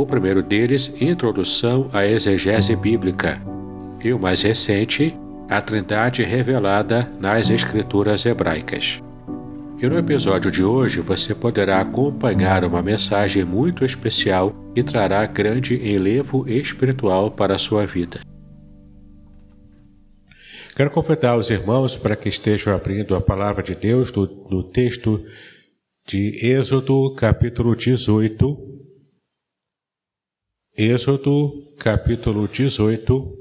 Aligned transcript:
o 0.00 0.04
primeiro 0.04 0.42
deles, 0.42 0.94
Introdução 1.00 1.88
à 1.90 2.06
Exegese 2.06 2.76
Bíblica, 2.76 3.40
e 4.04 4.12
o 4.12 4.18
mais 4.18 4.42
recente, 4.42 5.16
A 5.48 5.62
Trindade 5.62 6.22
Revelada 6.22 7.10
nas 7.18 7.48
Escrituras 7.48 8.26
Hebraicas. 8.26 9.02
E 9.80 9.86
no 9.86 9.96
episódio 9.96 10.50
de 10.50 10.62
hoje 10.62 11.00
você 11.00 11.34
poderá 11.34 11.80
acompanhar 11.80 12.62
uma 12.62 12.82
mensagem 12.82 13.42
muito 13.42 13.86
especial 13.86 14.54
e 14.76 14.82
trará 14.82 15.24
grande 15.24 15.74
enlevo 15.76 16.46
espiritual 16.46 17.30
para 17.30 17.54
a 17.54 17.58
sua 17.58 17.86
vida. 17.86 18.20
Quero 20.76 20.90
convidar 20.90 21.38
os 21.38 21.48
irmãos 21.48 21.96
para 21.96 22.16
que 22.16 22.28
estejam 22.28 22.74
abrindo 22.74 23.14
a 23.14 23.20
palavra 23.22 23.62
de 23.62 23.74
Deus 23.74 24.10
do 24.10 24.62
texto 24.62 25.24
de 26.06 26.46
Êxodo, 26.46 27.14
capítulo 27.14 27.74
18, 27.74 28.85
Êxodo, 30.78 31.74
capítulo 31.78 32.46
18, 32.46 33.34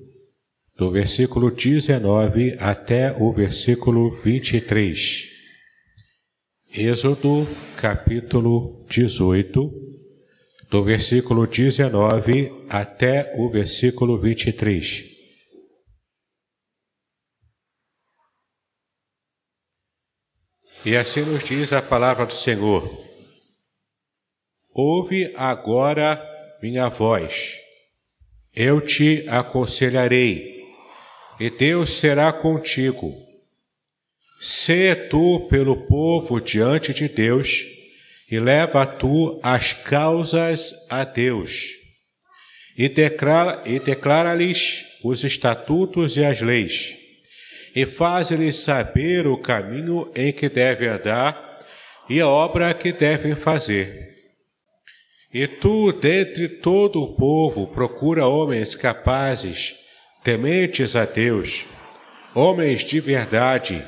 do 0.78 0.90
versículo 0.90 1.52
19 1.52 2.56
até 2.62 3.12
o 3.12 3.34
versículo 3.34 4.16
23. 4.22 5.26
Êxodo, 6.74 7.46
capítulo 7.76 8.86
18, 8.90 9.70
do 10.70 10.84
versículo 10.86 11.46
19 11.46 12.68
até 12.70 13.34
o 13.38 13.50
versículo 13.50 14.18
23. 14.18 15.04
E 20.86 20.96
assim 20.96 21.20
nos 21.24 21.44
diz 21.44 21.74
a 21.74 21.82
palavra 21.82 22.26
do 22.26 22.34
Senhor: 22.34 22.90
Ouve 24.74 25.34
agora 25.36 26.34
minha 26.62 26.90
voz. 26.90 27.58
Eu 28.54 28.80
te 28.80 29.26
aconselharei, 29.28 30.64
e 31.40 31.50
Deus 31.50 31.92
será 31.92 32.32
contigo. 32.32 33.14
Sê 34.40 34.96
tu 34.96 35.48
pelo 35.50 35.88
povo 35.88 36.40
diante 36.40 36.94
de 36.94 37.08
Deus, 37.08 37.64
e 38.32 38.40
leva 38.40 38.86
tu 38.86 39.40
as 39.44 39.74
causas 39.74 40.74
a 40.90 41.04
Deus, 41.04 41.72
e 42.78 42.90
declara-lhes 42.90 43.84
declara 43.84 44.38
os 45.04 45.24
estatutos 45.24 46.18
e 46.18 46.24
as 46.24 46.42
leis, 46.42 46.96
e 47.76 47.86
faz-lhes 47.86 48.56
saber 48.56 49.28
o 49.28 49.38
caminho 49.38 50.12
em 50.16 50.32
que 50.32 50.50
devem 50.50 50.88
andar 50.88 51.60
e 52.10 52.22
a 52.22 52.28
obra 52.28 52.74
que 52.74 52.92
devem 52.92 53.36
fazer 53.36 54.15
e 55.36 55.48
tu, 55.48 55.92
dentre 55.92 56.48
todo 56.48 57.04
o 57.04 57.14
povo, 57.14 57.68
procura 57.68 58.26
homens 58.26 58.74
capazes, 58.74 59.76
tementes 60.24 60.96
a 60.96 61.04
Deus, 61.04 61.66
homens 62.34 62.86
de 62.86 63.02
verdade, 63.02 63.86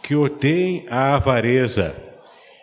que 0.00 0.14
odeiem 0.14 0.86
a 0.88 1.16
avareza, 1.16 1.92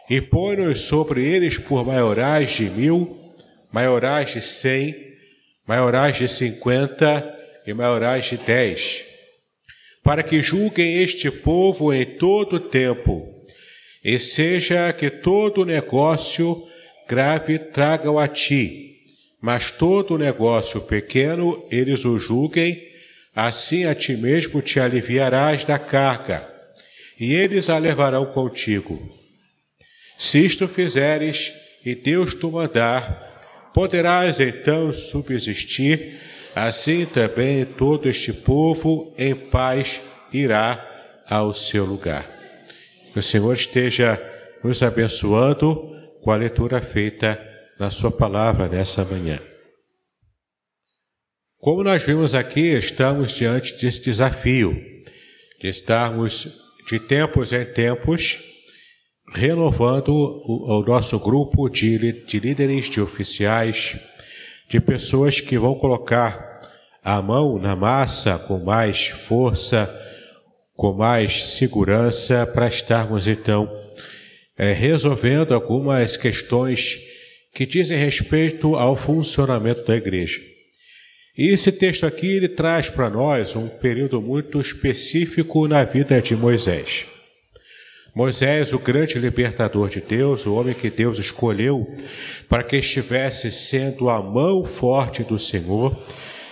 e 0.10 0.22
põe-nos 0.22 0.84
sobre 0.84 1.22
eles 1.22 1.58
por 1.58 1.86
maiorais 1.86 2.52
de 2.52 2.70
mil, 2.70 3.36
maiorais 3.70 4.32
de 4.32 4.42
cem, 4.42 4.96
maiorais 5.68 6.18
de 6.18 6.30
cinquenta 6.30 7.30
e 7.68 7.74
maiorais 7.74 8.28
de 8.28 8.38
dez, 8.38 9.04
para 10.02 10.24
que 10.24 10.42
julguem 10.42 11.04
este 11.04 11.30
povo 11.30 11.94
em 11.94 12.06
todo 12.06 12.56
o 12.56 12.60
tempo, 12.62 13.28
e 14.02 14.18
seja 14.18 14.94
que 14.94 15.10
todo 15.10 15.66
negócio 15.66 16.72
grave 17.08 17.60
tragam 17.60 18.18
a 18.18 18.28
ti, 18.28 18.98
mas 19.42 19.72
todo 19.72 20.18
negócio 20.18 20.82
pequeno 20.82 21.66
eles 21.70 22.06
o 22.06 22.18
julguem, 22.18 22.82
assim 23.36 23.86
a 23.86 23.94
ti 23.94 24.14
mesmo 24.14 24.62
te 24.62 24.80
aliviarás 24.80 25.64
da 25.64 25.78
carga, 25.78 26.48
e 27.20 27.34
eles 27.34 27.70
a 27.70 27.78
levarão 27.78 28.26
contigo. 28.28 29.02
Se 30.18 30.44
isto 30.44 30.68
fizeres, 30.68 31.52
e 31.86 31.94
Deus 31.94 32.34
te 32.34 32.46
mandar, 32.46 33.72
poderás 33.74 34.40
então 34.40 34.94
subsistir, 34.94 36.20
assim 36.56 37.06
também 37.06 37.66
todo 37.66 38.08
este 38.08 38.32
povo 38.32 39.14
em 39.18 39.36
paz 39.36 40.00
irá 40.32 41.24
ao 41.28 41.54
seu 41.54 41.84
lugar. 41.84 42.26
Que 43.12 43.20
o 43.20 43.24
Senhor 43.24 43.54
esteja 43.54 44.22
nos 44.64 44.82
abençoando 44.82 45.94
com 46.24 46.32
a 46.32 46.38
leitura 46.38 46.82
feita 46.82 47.40
na 47.78 47.92
Sua 47.92 48.12
palavra 48.12 48.68
nessa 48.68 49.04
manhã. 49.04 49.40
Como 51.58 51.84
nós 51.84 52.02
vimos 52.04 52.34
aqui, 52.34 52.78
estamos 52.78 53.34
diante 53.34 53.80
desse 53.80 54.02
desafio 54.02 54.74
de 55.62 55.68
estarmos 55.68 56.48
de 56.90 57.00
tempos 57.00 57.54
em 57.54 57.66
tempos 57.66 58.40
renovando 59.34 60.10
o, 60.10 60.80
o 60.80 60.86
nosso 60.86 61.20
grupo 61.20 61.70
de, 61.70 62.24
de 62.26 62.40
líderes, 62.40 62.90
de 62.90 63.02
oficiais, 63.02 63.96
de 64.70 64.80
pessoas 64.80 65.42
que 65.42 65.58
vão 65.58 65.76
colocar 65.76 66.62
a 67.04 67.22
mão 67.22 67.58
na 67.58 67.76
massa 67.76 68.38
com 68.38 68.60
mais 68.60 69.08
força, 69.08 69.90
com 70.76 70.94
mais 70.94 71.56
segurança, 71.56 72.46
para 72.46 72.68
estarmos 72.68 73.28
então 73.28 73.83
é, 74.58 74.72
resolvendo 74.72 75.54
algumas 75.54 76.16
questões 76.18 77.00
que 77.54 77.66
dizem 77.66 77.98
respeito 77.98 78.76
ao 78.76 78.96
funcionamento 78.96 79.86
da 79.86 79.96
igreja. 79.96 80.42
E 81.38 81.50
esse 81.50 81.72
texto 81.72 82.06
aqui 82.06 82.28
ele 82.28 82.48
traz 82.48 82.90
para 82.90 83.10
nós 83.10 83.56
um 83.56 83.68
período 83.68 84.22
muito 84.22 84.62
específico 84.62 85.68
na 85.68 85.84
vida 85.84 86.22
de 86.22 86.36
Moisés. 86.36 87.06
Moisés, 88.16 88.72
o 88.74 88.78
grande 88.78 89.18
libertador 89.18 89.90
de 89.90 90.00
Deus, 90.00 90.46
o 90.46 90.54
homem 90.54 90.76
que 90.76 90.92
Deus 90.92 91.18
escolheu 91.18 91.88
para 92.48 92.62
que 92.64 92.78
estivesse 92.78 93.52
sendo 93.52 94.08
a 94.08 94.22
mão 94.22 94.64
forte 94.66 95.24
do 95.24 95.40
Senhor 95.40 95.98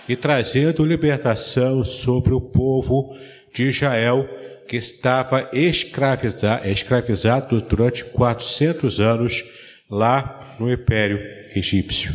e 0.08 0.16
trazendo 0.16 0.84
libertação 0.84 1.84
sobre 1.84 2.34
o 2.34 2.40
povo 2.40 3.16
de 3.54 3.68
Israel 3.68 4.28
que 4.66 4.76
estava 4.76 5.48
escravizado, 5.52 6.68
escravizado 6.68 7.60
durante 7.60 8.04
400 8.04 9.00
anos 9.00 9.44
lá 9.90 10.56
no 10.58 10.72
Império 10.72 11.20
Egípcio. 11.54 12.12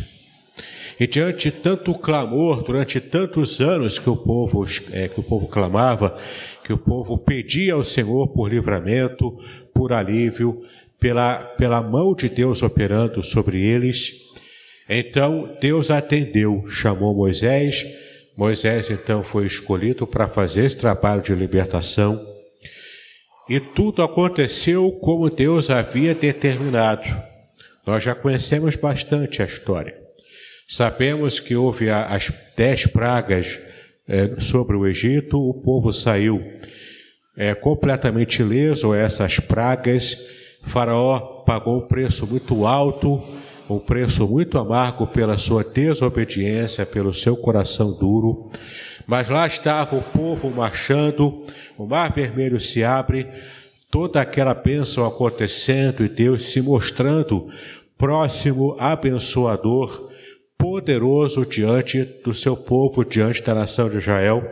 E 1.00 1.06
diante 1.06 1.50
de 1.50 1.56
tanto 1.56 1.94
clamor, 1.94 2.62
durante 2.64 3.00
tantos 3.00 3.60
anos 3.60 3.98
que 3.98 4.10
o 4.10 4.16
povo, 4.16 4.66
é, 4.90 5.06
que 5.06 5.20
o 5.20 5.22
povo 5.22 5.46
clamava, 5.46 6.16
que 6.64 6.72
o 6.72 6.78
povo 6.78 7.16
pedia 7.16 7.74
ao 7.74 7.84
Senhor 7.84 8.28
por 8.28 8.50
livramento, 8.50 9.38
por 9.72 9.92
alívio, 9.92 10.60
pela, 10.98 11.36
pela 11.56 11.80
mão 11.80 12.14
de 12.14 12.28
Deus 12.28 12.62
operando 12.62 13.22
sobre 13.22 13.62
eles, 13.62 14.26
então 14.88 15.56
Deus 15.60 15.90
atendeu, 15.90 16.64
chamou 16.68 17.14
Moisés, 17.14 17.86
Moisés 18.36 18.90
então 18.90 19.22
foi 19.22 19.46
escolhido 19.46 20.06
para 20.06 20.28
fazer 20.28 20.64
esse 20.64 20.78
trabalho 20.78 21.22
de 21.22 21.34
libertação 21.34 22.37
e 23.48 23.58
tudo 23.58 24.02
aconteceu 24.02 24.90
como 24.92 25.30
Deus 25.30 25.70
havia 25.70 26.14
determinado. 26.14 27.08
Nós 27.86 28.02
já 28.02 28.14
conhecemos 28.14 28.76
bastante 28.76 29.42
a 29.42 29.46
história. 29.46 29.96
Sabemos 30.66 31.40
que 31.40 31.56
houve 31.56 31.88
as 31.88 32.30
dez 32.54 32.86
pragas 32.86 33.58
é, 34.06 34.40
sobre 34.40 34.76
o 34.76 34.86
Egito, 34.86 35.38
o 35.38 35.54
povo 35.54 35.92
saiu 35.92 36.42
é, 37.36 37.54
completamente 37.54 38.42
ileso 38.42 38.92
a 38.92 38.98
essas 38.98 39.40
pragas. 39.40 40.16
Faraó 40.62 41.18
pagou 41.46 41.78
um 41.78 41.86
preço 41.86 42.26
muito 42.26 42.66
alto, 42.66 43.22
um 43.70 43.78
preço 43.78 44.26
muito 44.26 44.58
amargo 44.58 45.06
pela 45.06 45.38
sua 45.38 45.62
desobediência, 45.62 46.84
pelo 46.84 47.14
seu 47.14 47.36
coração 47.36 47.92
duro. 47.92 48.50
Mas 49.06 49.28
lá 49.28 49.46
estava 49.46 49.96
o 49.96 50.02
povo 50.02 50.50
marchando, 50.50 51.46
o 51.78 51.86
mar 51.86 52.12
vermelho 52.12 52.60
se 52.60 52.82
abre, 52.82 53.28
toda 53.88 54.20
aquela 54.20 54.52
bênção 54.52 55.06
acontecendo 55.06 56.04
e 56.04 56.08
Deus 56.08 56.50
se 56.50 56.60
mostrando 56.60 57.48
próximo, 57.96 58.76
abençoador, 58.80 60.10
poderoso 60.58 61.46
diante 61.46 62.02
do 62.24 62.34
seu 62.34 62.56
povo, 62.56 63.04
diante 63.04 63.42
da 63.44 63.54
nação 63.54 63.88
de 63.88 63.98
Israel. 63.98 64.42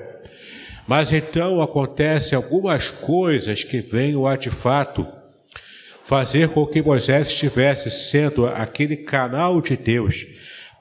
Mas 0.87 1.11
então 1.11 1.61
acontecem 1.61 2.37
algumas 2.37 2.93
coisas 2.93 3.65
que 3.65 3.81
venham 3.81 4.25
a 4.25 4.37
de 4.37 4.51
fato 4.51 5.05
fazer 6.05 6.51
com 6.51 6.65
que 6.65 6.81
Moisés 6.81 7.27
estivesse 7.27 7.91
sendo 7.91 8.47
aquele 8.47 8.97
canal 8.97 9.61
de 9.61 9.77
Deus 9.77 10.25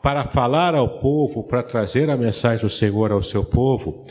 para 0.05 0.25
falar 0.25 0.75
ao 0.75 0.99
povo, 0.99 1.43
para 1.43 1.63
trazer 1.63 2.11
a 2.11 2.15
mensagem 2.15 2.63
do 2.63 2.69
Senhor 2.69 3.11
ao 3.11 3.23
seu 3.23 3.43
povo. 3.43 4.05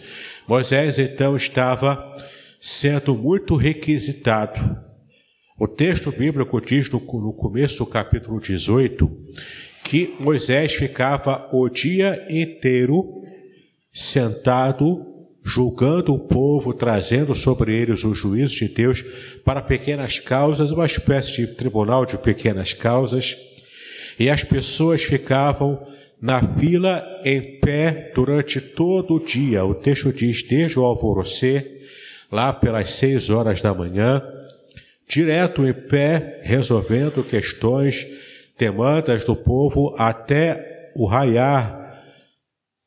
Moisés 0.45 0.99
então 0.99 1.37
estava 1.37 2.17
sendo 2.59 3.15
muito 3.15 3.55
requisitado. 3.55 4.77
O 5.57 5.69
texto 5.69 6.11
bíblico 6.11 6.61
diz 6.61 6.91
no, 6.91 6.99
começo 6.99 7.79
do 7.79 7.87
capítulo 7.87 8.41
18 8.41 9.09
que 9.85 10.17
Moisés 10.19 10.75
ficava 10.75 11.49
o 11.53 11.69
dia 11.69 12.27
inteiro 12.29 13.05
sentado 13.93 15.07
julgando 15.45 16.13
o 16.13 16.19
povo, 16.19 16.75
trazendo 16.75 17.37
sobre 17.37 17.73
eles 17.73 18.03
o 18.03 18.13
juízo 18.17 18.57
de 18.57 18.67
Deus 18.67 19.05
para 19.45 19.63
pequenas 19.63 20.19
causas, 20.19 20.73
uma 20.73 20.87
espécie 20.87 21.37
de 21.37 21.47
tribunal 21.55 22.05
de 22.05 22.19
pequenas 22.19 22.73
causas, 22.73 23.37
e 24.19 24.31
as 24.31 24.45
pessoas 24.45 25.03
ficavam 25.03 25.87
na 26.21 26.41
fila 26.41 27.05
em 27.25 27.59
pé 27.61 28.13
durante 28.15 28.61
todo 28.61 29.17
o 29.17 29.25
dia. 29.25 29.65
O 29.65 29.75
texto 29.75 30.13
diz 30.13 30.43
desde 30.43 30.79
o 30.79 30.85
alvorecer, 30.85 31.83
lá 32.31 32.53
pelas 32.53 32.91
seis 32.91 33.31
horas 33.31 33.61
da 33.61 33.75
manhã, 33.75 34.23
direto 35.07 35.67
em 35.67 35.73
pé, 35.73 36.41
resolvendo 36.43 37.23
questões, 37.23 38.07
demandas 38.59 39.25
do 39.25 39.37
povo 39.37 39.95
até 39.99 40.93
o 40.95 41.07
raiar 41.07 41.85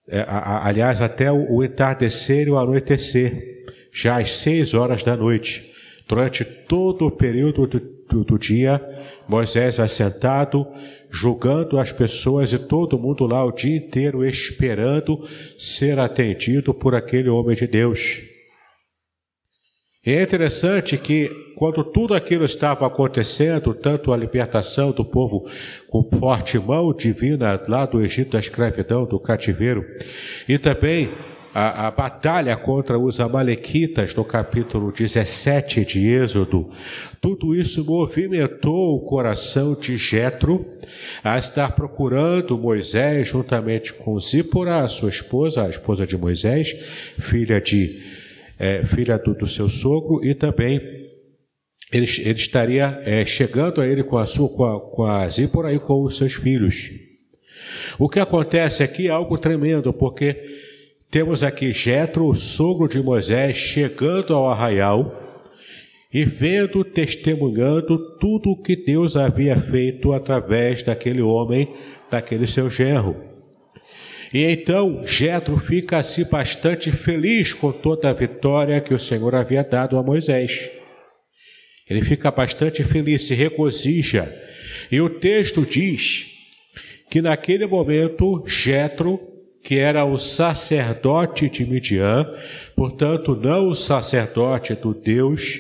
é, 0.10 0.26
aliás, 0.28 1.02
até 1.02 1.30
o 1.30 1.62
entardecer 1.62 2.48
e 2.48 2.52
o 2.52 2.58
anoitecer, 2.58 3.66
já 3.92 4.18
às 4.18 4.32
seis 4.32 4.74
horas 4.74 5.04
da 5.04 5.18
noite. 5.18 5.74
Durante 6.08 6.46
todo 6.46 7.08
o 7.08 7.12
período 7.12 7.68
do, 7.68 7.80
do, 7.80 8.24
do 8.24 8.40
dia, 8.40 8.82
Moisés 9.28 9.80
assentado, 9.80 10.66
julgando 11.10 11.80
as 11.80 11.92
pessoas 11.92 12.54
e 12.54 12.60
todo 12.60 13.00
mundo 13.00 13.26
lá 13.26 13.44
o 13.46 13.52
dia 13.52 13.78
inteiro 13.78 14.26
esperando 14.26 15.18
ser 15.58 16.00
atendido 16.00 16.74
por 16.74 16.94
aquele 16.94 17.30
homem 17.30 17.56
de 17.56 17.68
Deus. 17.68 18.22
E 20.06 20.12
é 20.12 20.22
interessante 20.22 20.98
que 20.98 21.30
quando 21.58 21.84
tudo 21.84 22.14
aquilo 22.14 22.46
estava 22.46 22.88
acontecendo, 22.88 23.74
tanto 23.74 24.14
a 24.14 24.18
libertação 24.18 24.92
do 24.92 25.04
povo 25.04 25.50
com 25.90 26.08
forte 26.18 26.58
mão 26.58 26.94
divina 26.94 27.62
lá 27.68 27.86
do 27.86 28.02
Egito 28.02 28.32
da 28.32 28.40
escravidão, 28.40 29.06
do 29.06 29.20
cativeiro, 29.20 29.84
e 30.48 30.58
também 30.58 31.12
a, 31.60 31.88
a, 31.88 31.92
batalha 31.92 32.56
contra 32.56 33.00
os 33.00 33.20
Amalequitas 33.20 34.14
no 34.14 34.24
capítulo 34.24 34.92
17 34.92 35.84
de 35.84 36.08
Êxodo, 36.08 36.70
tudo 37.20 37.56
isso 37.56 37.84
movimentou 37.84 38.96
o 38.96 39.00
coração 39.00 39.74
de 39.74 39.98
Jetro 39.98 40.64
a 41.24 41.36
estar 41.36 41.72
procurando 41.72 42.60
Moisés 42.60 43.30
juntamente 43.30 43.92
com 43.92 44.20
Zípora, 44.20 44.88
sua 44.88 45.10
esposa, 45.10 45.66
a 45.66 45.70
esposa 45.70 46.06
de 46.06 46.16
Moisés, 46.16 46.76
filha 47.18 47.60
de 47.60 48.04
é, 48.60 48.84
filha 48.84 49.18
do, 49.18 49.34
do, 49.34 49.48
seu 49.48 49.68
sogro, 49.68 50.24
e 50.24 50.36
também 50.36 50.80
ele, 51.92 52.08
ele 52.20 52.40
estaria 52.40 53.02
é, 53.04 53.26
chegando 53.26 53.82
a 53.82 53.88
ele 53.88 54.04
com 54.04 54.20
a 54.20 54.28
sua, 54.28 54.48
com 54.48 54.64
a, 54.64 54.80
com 54.80 55.04
a 55.06 55.28
Zípora 55.28 55.74
e 55.74 55.80
com 55.80 56.04
os 56.04 56.18
seus 56.18 56.36
filhos. 56.36 56.92
O 57.98 58.08
que 58.08 58.20
acontece 58.20 58.84
aqui 58.84 59.08
é 59.08 59.12
algo 59.12 59.40
tremendo, 59.40 59.92
porque 59.92 60.57
temos 61.10 61.44
aqui 61.44 61.72
Jetro, 61.72 62.28
o 62.28 62.36
sogro 62.36 62.88
de 62.88 63.02
Moisés, 63.02 63.56
chegando 63.56 64.36
ao 64.36 64.50
arraial 64.50 65.24
e 66.14 66.24
vendo, 66.26 66.84
testemunhando 66.84 68.18
tudo 68.18 68.52
o 68.52 68.62
que 68.62 68.76
Deus 68.76 69.16
havia 69.16 69.58
feito 69.58 70.14
através 70.14 70.82
daquele 70.84 71.22
homem, 71.22 71.68
daquele 72.10 72.48
seu 72.48 72.70
genro. 72.70 73.16
E 74.34 74.44
então 74.44 75.06
Jetro 75.06 75.58
fica 75.58 75.98
assim 75.98 76.26
bastante 76.26 76.92
feliz 76.92 77.54
com 77.54 77.72
toda 77.72 78.10
a 78.10 78.14
vitória 78.14 78.82
que 78.82 78.94
o 78.94 79.00
Senhor 79.00 79.34
havia 79.36 79.64
dado 79.64 79.98
a 79.98 80.04
Moisés. 80.04 80.70
Ele 81.90 82.02
fica 82.02 82.30
bastante 82.30 82.84
feliz, 82.84 83.24
se 83.24 83.34
regozija. 83.34 84.34
E 84.92 85.00
o 85.00 85.10
texto 85.10 85.66
diz 85.66 86.26
que 87.10 87.22
naquele 87.22 87.66
momento 87.66 88.44
Jetro, 88.46 89.37
que 89.68 89.78
era 89.78 90.06
o 90.06 90.18
sacerdote 90.18 91.50
de 91.50 91.66
Midian, 91.66 92.26
portanto 92.74 93.36
não 93.36 93.68
o 93.68 93.76
sacerdote 93.76 94.74
do 94.76 94.94
Deus 94.94 95.60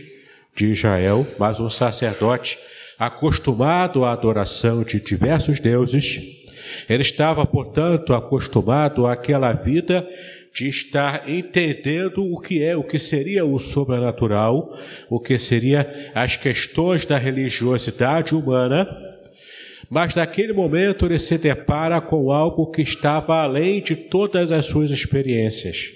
de 0.56 0.68
Israel, 0.68 1.27
mas 1.38 1.59
um 1.59 1.69
sacerdote 1.69 2.57
acostumado 2.98 4.06
à 4.06 4.13
adoração 4.13 4.81
de 4.81 5.01
diversos 5.01 5.59
deuses, 5.59 6.21
ele 6.88 7.01
estava, 7.01 7.45
portanto, 7.45 8.13
acostumado 8.13 9.06
àquela 9.06 9.51
vida 9.51 10.07
de 10.56 10.69
estar 10.69 11.30
entendendo 11.30 12.24
o 12.33 12.39
que 12.39 12.63
é, 12.63 12.77
o 12.77 12.83
que 12.86 13.00
seria 13.00 13.44
o 13.44 13.59
sobrenatural, 13.59 14.74
o 15.09 15.19
que 15.19 15.38
seria 15.38 16.12
as 16.15 16.38
questões 16.38 17.06
da 17.06 17.18
religiosidade 17.18 18.33
humana, 18.33 18.88
mas 19.89 20.13
naquele 20.16 20.54
momento 20.54 21.06
ele 21.06 21.19
se 21.19 21.38
depara 21.38 22.01
com 22.01 22.31
algo 22.31 22.68
que 22.68 22.81
estava 22.81 23.42
além 23.42 23.81
de 23.81 23.95
todas 23.95 24.51
as 24.51 24.66
suas 24.66 24.92
experiências. 24.92 25.92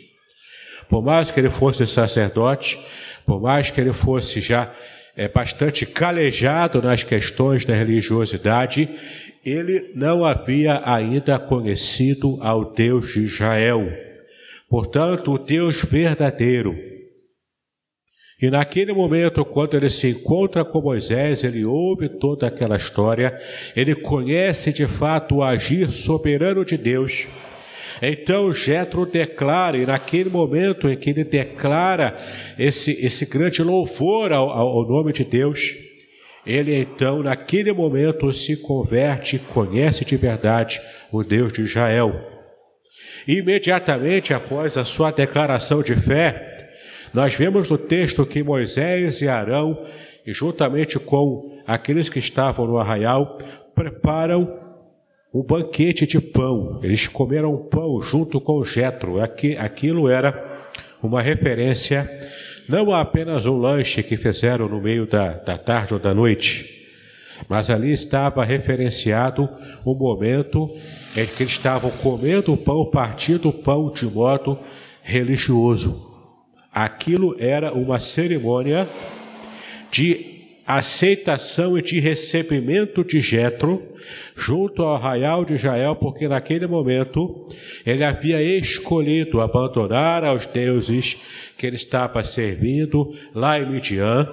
Por 0.88 1.02
mais 1.02 1.32
que 1.32 1.40
ele 1.40 1.50
fosse 1.50 1.86
sacerdote, 1.88 2.80
por 3.26 3.42
mais 3.42 3.70
que 3.70 3.80
ele 3.80 3.94
fosse 3.94 4.42
já 4.42 4.74
é, 5.16 5.28
bastante 5.28 5.86
calejado 5.86 6.82
nas 6.82 7.04
questões 7.04 7.66
da 7.66 7.74
religiosidade, 7.74 8.90
ele 9.46 9.92
não 9.96 10.24
havia 10.24 10.82
ainda 10.86 11.40
conhecido 11.40 12.38
ao 12.42 12.74
Deus 12.74 13.14
de 13.14 13.22
Israel, 13.22 13.92
portanto, 14.70 15.34
o 15.34 15.38
Deus 15.38 15.82
verdadeiro. 15.82 16.78
E 18.42 18.50
naquele 18.50 18.92
momento, 18.92 19.46
quando 19.46 19.76
ele 19.76 19.90
se 19.90 20.10
encontra 20.10 20.66
com 20.66 20.82
Moisés, 20.82 21.44
ele 21.44 21.64
ouve 21.64 22.10
toda 22.10 22.48
aquela 22.48 22.76
história, 22.76 23.40
ele 23.76 23.94
conhece 23.94 24.74
de 24.74 24.88
fato 24.88 25.36
o 25.36 25.44
agir 25.44 25.92
soberano 25.92 26.66
de 26.66 26.76
Deus. 26.76 27.28
Então 28.02 28.52
Jetro 28.52 29.06
declara, 29.06 29.78
e 29.78 29.86
naquele 29.86 30.30
momento 30.30 30.90
em 30.90 30.98
que 30.98 31.12
ele 31.12 31.24
declara 31.24 32.16
esse, 32.58 32.94
esse 33.06 33.28
grande 33.28 33.62
louvor 33.62 34.34
ao, 34.34 34.50
ao 34.50 34.88
nome 34.88 35.14
de 35.14 35.24
Deus, 35.24 35.76
ele 36.44 36.76
então, 36.76 37.22
naquele 37.22 37.72
momento, 37.72 38.34
se 38.34 38.58
converte 38.58 39.36
e 39.36 39.40
conhece 39.40 40.04
de 40.04 40.18
verdade 40.18 40.82
o 41.12 41.24
Deus 41.24 41.54
de 41.54 41.62
Israel. 41.62 42.20
Imediatamente 43.28 44.34
após 44.34 44.76
a 44.76 44.84
sua 44.84 45.12
declaração 45.12 45.84
de 45.84 45.96
fé, 45.96 46.51
nós 47.14 47.36
vemos 47.36 47.70
no 47.70 47.78
texto 47.78 48.26
que 48.26 48.44
Moisés 48.44 49.22
e 49.22 49.28
Arão, 49.28 49.84
juntamente 50.26 50.98
com 51.00 51.60
aqueles 51.68 52.10
que 52.10 52.20
estavam 52.20 52.66
no 52.66 52.78
arraial, 52.78 53.38
preparam 53.76 54.60
um 55.34 55.44
banquete 55.44 56.06
de 56.06 56.20
pão. 56.20 56.80
Eles 56.84 57.08
comeram 57.08 57.58
pão 57.58 58.02
junto 58.02 58.40
com 58.40 58.64
Jetro. 58.64 59.16
Aquilo 59.58 60.10
era 60.10 60.70
uma 61.02 61.22
referência 61.22 62.10
não 62.68 62.94
apenas 62.94 63.46
um 63.46 63.58
lanche 63.58 64.02
que 64.02 64.16
fizeram 64.16 64.70
no 64.70 64.80
meio 64.80 65.06
da, 65.06 65.34
da 65.34 65.58
tarde 65.58 65.94
ou 65.94 66.00
da 66.00 66.14
noite, 66.14 66.88
mas 67.50 67.70
ali 67.70 67.92
estava 67.92 68.46
referenciado 68.46 69.50
o 69.84 69.94
momento 69.94 70.70
em 71.18 71.26
que 71.26 71.44
eles 71.44 71.54
estavam 71.54 71.92
comendo 71.92 72.54
o 72.54 72.58
pão, 72.58 72.86
partindo 72.86 73.50
o 73.50 73.54
pão 73.54 73.92
de 73.92 74.06
modo 74.06 74.58
religioso. 75.02 76.11
Aquilo 76.72 77.36
era 77.38 77.74
uma 77.74 78.00
cerimônia 78.00 78.88
de 79.92 80.32
aceitação 80.66 81.78
e 81.78 81.82
de 81.82 82.00
recebimento 82.00 83.04
de 83.04 83.20
Jetro 83.20 83.84
junto 84.36 84.84
ao 84.84 84.96
arraial 84.96 85.44
de 85.44 85.56
Israel, 85.56 85.96
porque 85.96 86.28
naquele 86.30 86.66
momento 86.66 87.48
ele 87.86 88.04
havia 88.04 88.42
escolhido 88.42 89.42
abandonar 89.42 90.24
aos 90.24 90.46
deuses 90.46 91.18
que 91.58 91.68
ele 91.68 91.76
estava 91.76 92.24
servindo 92.24 93.14
lá 93.36 93.60
em 93.60 93.70
Midian, 93.70 94.28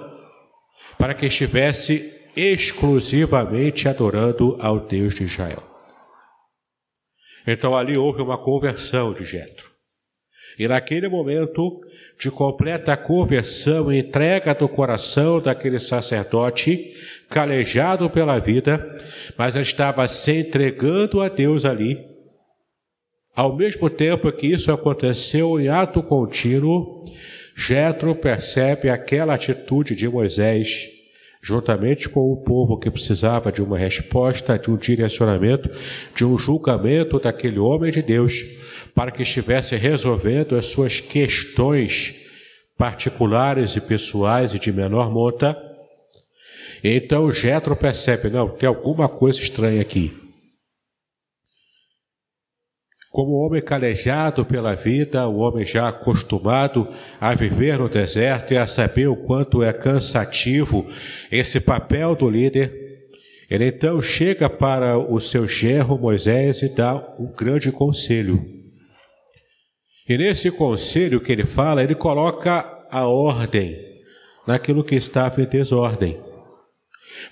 para 0.97 1.13
que 1.13 1.25
estivesse 1.25 2.13
exclusivamente 2.35 3.89
adorando 3.89 4.55
ao 4.61 4.79
Deus 4.79 5.15
de 5.15 5.23
Israel. 5.23 5.63
Então 7.45 7.75
ali 7.75 7.97
houve 7.97 8.21
uma 8.21 8.37
conversão 8.37 9.13
de 9.13 9.25
Jetro. 9.25 9.69
E 10.57 10.67
naquele 10.67 11.07
momento 11.07 11.81
de 12.19 12.29
completa 12.29 12.97
conversão 12.97 13.91
e 13.91 13.99
entrega 13.99 14.53
do 14.53 14.67
coração 14.67 15.39
daquele 15.39 15.79
sacerdote, 15.79 16.93
calejado 17.29 18.09
pela 18.09 18.37
vida, 18.39 18.97
mas 19.37 19.55
estava 19.55 20.05
se 20.05 20.39
entregando 20.39 21.21
a 21.21 21.29
Deus 21.29 21.63
ali. 21.63 21.97
Ao 23.33 23.55
mesmo 23.55 23.89
tempo 23.89 24.29
que 24.33 24.47
isso 24.47 24.69
aconteceu 24.69 25.61
em 25.61 25.69
ato 25.69 26.03
contínuo, 26.03 27.05
Jetro 27.55 28.13
percebe 28.13 28.89
aquela 28.89 29.35
atitude 29.35 29.95
de 29.95 30.09
Moisés, 30.09 30.87
juntamente 31.41 32.09
com 32.09 32.33
o 32.33 32.43
povo 32.43 32.77
que 32.77 32.91
precisava 32.91 33.49
de 33.49 33.61
uma 33.61 33.77
resposta, 33.77 34.59
de 34.59 34.69
um 34.69 34.75
direcionamento, 34.75 35.69
de 36.13 36.25
um 36.25 36.37
julgamento 36.37 37.17
daquele 37.17 37.59
homem 37.59 37.93
de 37.93 38.01
Deus 38.01 38.43
para 38.93 39.11
que 39.11 39.21
estivesse 39.21 39.75
resolvendo 39.75 40.55
as 40.55 40.67
suas 40.67 40.99
questões 40.99 42.15
particulares 42.77 43.75
e 43.75 43.81
pessoais 43.81 44.53
e 44.53 44.59
de 44.59 44.71
menor 44.71 45.11
monta. 45.11 45.57
Então 46.83 47.31
Jetro 47.31 47.75
percebe, 47.75 48.29
não, 48.29 48.49
tem 48.49 48.67
alguma 48.67 49.09
coisa 49.09 49.41
estranha 49.41 49.81
aqui. 49.81 50.13
Como 53.11 53.33
homem 53.33 53.61
calejado 53.61 54.45
pela 54.45 54.75
vida, 54.75 55.27
o 55.27 55.39
homem 55.39 55.65
já 55.65 55.89
acostumado 55.89 56.87
a 57.19 57.33
viver 57.33 57.79
no 57.79 57.89
deserto 57.89 58.53
e 58.53 58.57
a 58.57 58.67
saber 58.67 59.07
o 59.07 59.15
quanto 59.15 59.63
é 59.63 59.73
cansativo 59.73 60.85
esse 61.31 61.59
papel 61.59 62.15
do 62.15 62.29
líder, 62.29 62.71
ele 63.49 63.65
então 63.65 63.99
chega 63.99 64.47
para 64.47 64.97
o 64.97 65.19
seu 65.19 65.47
gerro 65.47 65.97
Moisés 65.97 66.61
e 66.61 66.69
dá 66.69 67.15
um 67.19 67.25
grande 67.33 67.71
conselho. 67.71 68.58
E 70.09 70.17
nesse 70.17 70.49
conselho 70.49 71.21
que 71.21 71.31
ele 71.31 71.45
fala, 71.45 71.83
ele 71.83 71.93
coloca 71.93 72.65
a 72.89 73.07
ordem 73.07 73.77
naquilo 74.47 74.83
que 74.83 74.95
estava 74.95 75.39
em 75.39 75.45
desordem. 75.45 76.19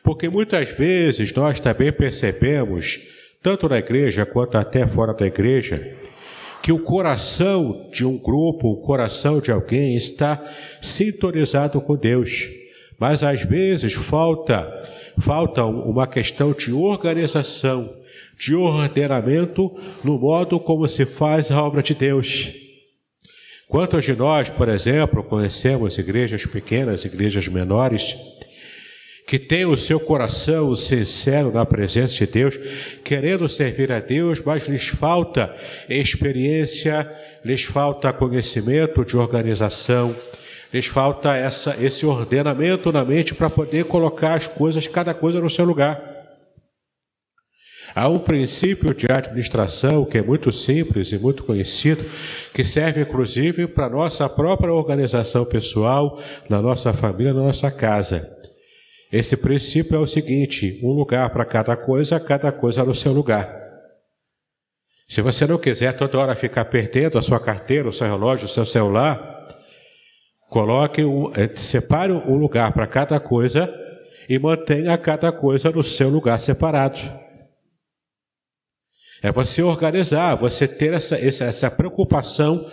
Porque 0.03 0.29
muitas 0.29 0.69
vezes 0.69 1.33
nós 1.33 1.59
também 1.59 1.91
percebemos, 1.91 2.99
tanto 3.41 3.67
na 3.67 3.79
igreja 3.79 4.27
quanto 4.27 4.59
até 4.59 4.85
fora 4.85 5.11
da 5.15 5.25
igreja, 5.25 5.95
que 6.61 6.71
o 6.71 6.77
coração 6.77 7.89
de 7.91 8.05
um 8.05 8.15
grupo, 8.15 8.67
o 8.67 8.81
coração 8.81 9.39
de 9.39 9.51
alguém 9.51 9.95
está 9.95 10.43
sintonizado 10.79 11.81
com 11.81 11.95
Deus. 11.95 12.47
Mas 12.99 13.23
às 13.23 13.41
vezes 13.41 13.93
falta 13.93 14.71
falta 15.19 15.65
uma 15.65 16.05
questão 16.05 16.53
de 16.53 16.71
organização, 16.71 17.91
de 18.37 18.53
ordenamento 18.53 19.75
no 20.03 20.19
modo 20.19 20.59
como 20.59 20.87
se 20.87 21.07
faz 21.07 21.49
a 21.49 21.59
obra 21.63 21.81
de 21.81 21.95
Deus. 21.95 22.66
Quantos 23.67 24.05
de 24.05 24.15
nós, 24.15 24.49
por 24.49 24.69
exemplo, 24.69 25.21
conhecemos 25.21 25.97
igrejas 25.97 26.45
pequenas, 26.45 27.03
igrejas 27.03 27.49
menores, 27.49 28.15
que 29.27 29.37
têm 29.37 29.65
o 29.65 29.75
seu 29.75 29.99
coração 29.99 30.73
sincero 30.73 31.51
na 31.51 31.65
presença 31.65 32.15
de 32.15 32.27
Deus, 32.27 32.57
querendo 33.03 33.49
servir 33.49 33.91
a 33.91 33.99
Deus, 33.99 34.41
mas 34.41 34.67
lhes 34.69 34.87
falta 34.87 35.53
experiência, 35.89 37.13
lhes 37.43 37.63
falta 37.63 38.13
conhecimento 38.13 39.03
de 39.03 39.17
organização, 39.17 40.15
lhes 40.73 40.85
falta 40.85 41.35
essa, 41.35 41.75
esse 41.81 42.05
ordenamento 42.05 42.89
na 42.89 43.03
mente 43.03 43.35
para 43.35 43.49
poder 43.49 43.83
colocar 43.83 44.35
as 44.35 44.47
coisas, 44.47 44.87
cada 44.87 45.13
coisa 45.13 45.41
no 45.41 45.49
seu 45.49 45.65
lugar. 45.65 46.06
Há 47.95 48.07
um 48.07 48.19
princípio 48.19 48.93
de 48.93 49.11
administração 49.11 50.05
que 50.05 50.17
é 50.17 50.21
muito 50.21 50.51
simples 50.51 51.11
e 51.11 51.17
muito 51.17 51.43
conhecido, 51.43 52.03
que 52.53 52.63
serve 52.63 53.01
inclusive 53.01 53.67
para 53.67 53.85
a 53.85 53.89
nossa 53.89 54.27
própria 54.27 54.73
organização 54.73 55.45
pessoal, 55.45 56.21
na 56.49 56.61
nossa 56.61 56.93
família, 56.93 57.33
na 57.33 57.43
nossa 57.43 57.71
casa. 57.71 58.27
Esse 59.11 59.37
princípio 59.37 59.95
é 59.95 59.99
o 59.99 60.07
seguinte: 60.07 60.79
um 60.83 60.91
lugar 60.91 61.29
para 61.29 61.45
cada 61.45 61.75
coisa, 61.75 62.19
cada 62.19 62.51
coisa 62.51 62.83
no 62.83 62.93
seu 62.93 63.13
lugar. 63.13 63.67
Se 65.07 65.21
você 65.21 65.47
não 65.47 65.57
quiser 65.57 65.95
toda 65.95 66.19
hora 66.19 66.35
ficar 66.35 66.65
perdendo 66.65 67.17
a 67.17 67.21
sua 67.21 67.39
carteira, 67.39 67.87
o 67.87 67.93
seu 67.93 68.05
relógio, 68.05 68.45
o 68.45 68.49
seu 68.49 68.65
celular, 68.65 69.47
coloque 70.49 71.03
um, 71.03 71.31
eh, 71.33 71.49
separe 71.55 72.11
um 72.11 72.35
lugar 72.35 72.73
para 72.73 72.85
cada 72.85 73.17
coisa 73.17 73.73
e 74.27 74.37
mantenha 74.37 74.97
cada 74.97 75.31
coisa 75.31 75.71
no 75.71 75.81
seu 75.81 76.09
lugar 76.09 76.41
separado. 76.41 76.99
É 79.21 79.31
você 79.31 79.61
organizar, 79.61 80.35
você 80.35 80.67
ter 80.67 80.93
essa, 80.93 81.15
essa, 81.17 81.45
essa 81.45 81.71
preocupação 81.71 82.65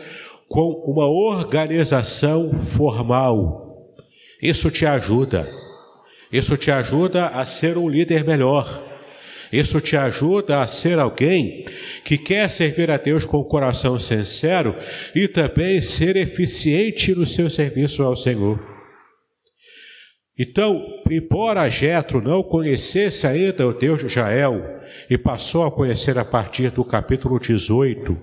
com 0.48 0.70
uma 0.86 1.06
organização 1.06 2.52
formal. 2.76 3.94
Isso 4.42 4.70
te 4.70 4.84
ajuda. 4.84 5.48
Isso 6.30 6.56
te 6.56 6.70
ajuda 6.70 7.28
a 7.28 7.46
ser 7.46 7.78
um 7.78 7.88
líder 7.88 8.24
melhor. 8.24 8.84
Isso 9.52 9.80
te 9.80 9.96
ajuda 9.96 10.62
a 10.62 10.66
ser 10.66 10.98
alguém 10.98 11.64
que 12.04 12.18
quer 12.18 12.50
servir 12.50 12.90
a 12.90 12.96
Deus 12.96 13.24
com 13.24 13.38
o 13.38 13.44
coração 13.44 13.98
sincero 14.00 14.74
e 15.14 15.28
também 15.28 15.80
ser 15.80 16.16
eficiente 16.16 17.14
no 17.14 17.24
seu 17.24 17.48
serviço 17.48 18.02
ao 18.02 18.16
Senhor. 18.16 18.73
Então, 20.36 20.84
embora 21.08 21.70
Jetro 21.70 22.20
não 22.20 22.42
conhecesse 22.42 23.26
ainda 23.26 23.66
o 23.66 23.72
Deus 23.72 24.00
de 24.00 24.06
Israel 24.06 24.80
e 25.08 25.16
passou 25.16 25.64
a 25.64 25.70
conhecer 25.70 26.18
a 26.18 26.24
partir 26.24 26.70
do 26.70 26.84
capítulo 26.84 27.38
18, 27.38 28.16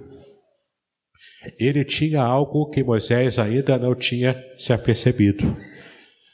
ele 1.58 1.86
tinha 1.86 2.22
algo 2.22 2.70
que 2.70 2.84
Moisés 2.84 3.40
ainda 3.40 3.78
não 3.78 3.96
tinha 3.96 4.36
se 4.58 4.74
apercebido. 4.74 5.56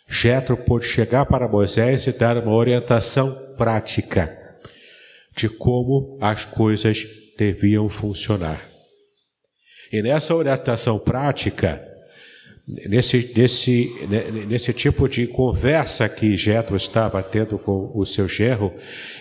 Jetro 0.09 0.57
pôde 0.57 0.85
chegar 0.85 1.25
para 1.25 1.47
Moisés 1.47 2.07
e 2.07 2.11
dar 2.11 2.37
uma 2.37 2.55
orientação 2.55 3.55
prática 3.55 4.35
de 5.35 5.47
como 5.47 6.17
as 6.19 6.45
coisas 6.45 7.05
deviam 7.37 7.87
funcionar. 7.87 8.59
E 9.91 10.01
nessa 10.01 10.33
orientação 10.33 10.97
prática, 10.97 11.81
nesse, 12.67 13.31
nesse, 13.35 13.95
nesse 14.47 14.73
tipo 14.73 15.07
de 15.07 15.25
conversa 15.25 16.09
que 16.09 16.35
Jetro 16.35 16.75
estava 16.75 17.23
tendo 17.23 17.57
com 17.57 17.91
o 17.95 18.05
seu 18.05 18.27
gerro, 18.27 18.73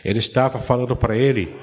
ele 0.04 0.18
estava 0.18 0.58
falando 0.60 0.96
para 0.96 1.16
ele, 1.16 1.54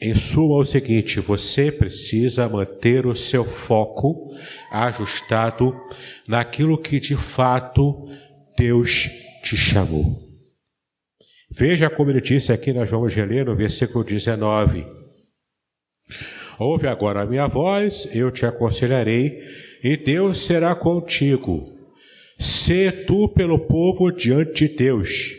em 0.00 0.14
suma, 0.14 0.56
o 0.56 0.64
seguinte: 0.64 1.20
você 1.20 1.70
precisa 1.70 2.48
manter 2.48 3.06
o 3.06 3.14
seu 3.14 3.44
foco 3.44 4.30
ajustado 4.70 5.74
naquilo 6.26 6.78
que 6.78 6.98
de 6.98 7.16
fato 7.16 8.08
Deus 8.56 9.08
te 9.42 9.56
chamou. 9.56 10.26
Veja 11.50 11.88
como 11.88 12.10
ele 12.10 12.20
disse 12.20 12.52
aqui, 12.52 12.72
nós 12.72 12.90
vamos 12.90 13.14
ler 13.16 13.46
no 13.46 13.56
versículo 13.56 14.04
19. 14.04 14.86
Ouve 16.58 16.86
agora 16.88 17.22
a 17.22 17.26
minha 17.26 17.46
voz, 17.46 18.08
eu 18.12 18.30
te 18.30 18.44
aconselharei 18.44 19.40
e 19.82 19.96
Deus 19.96 20.40
será 20.40 20.74
contigo. 20.74 21.74
Sê 22.38 22.92
tu 22.92 23.28
pelo 23.28 23.58
povo 23.58 24.10
diante 24.10 24.68
de 24.68 24.74
Deus, 24.76 25.30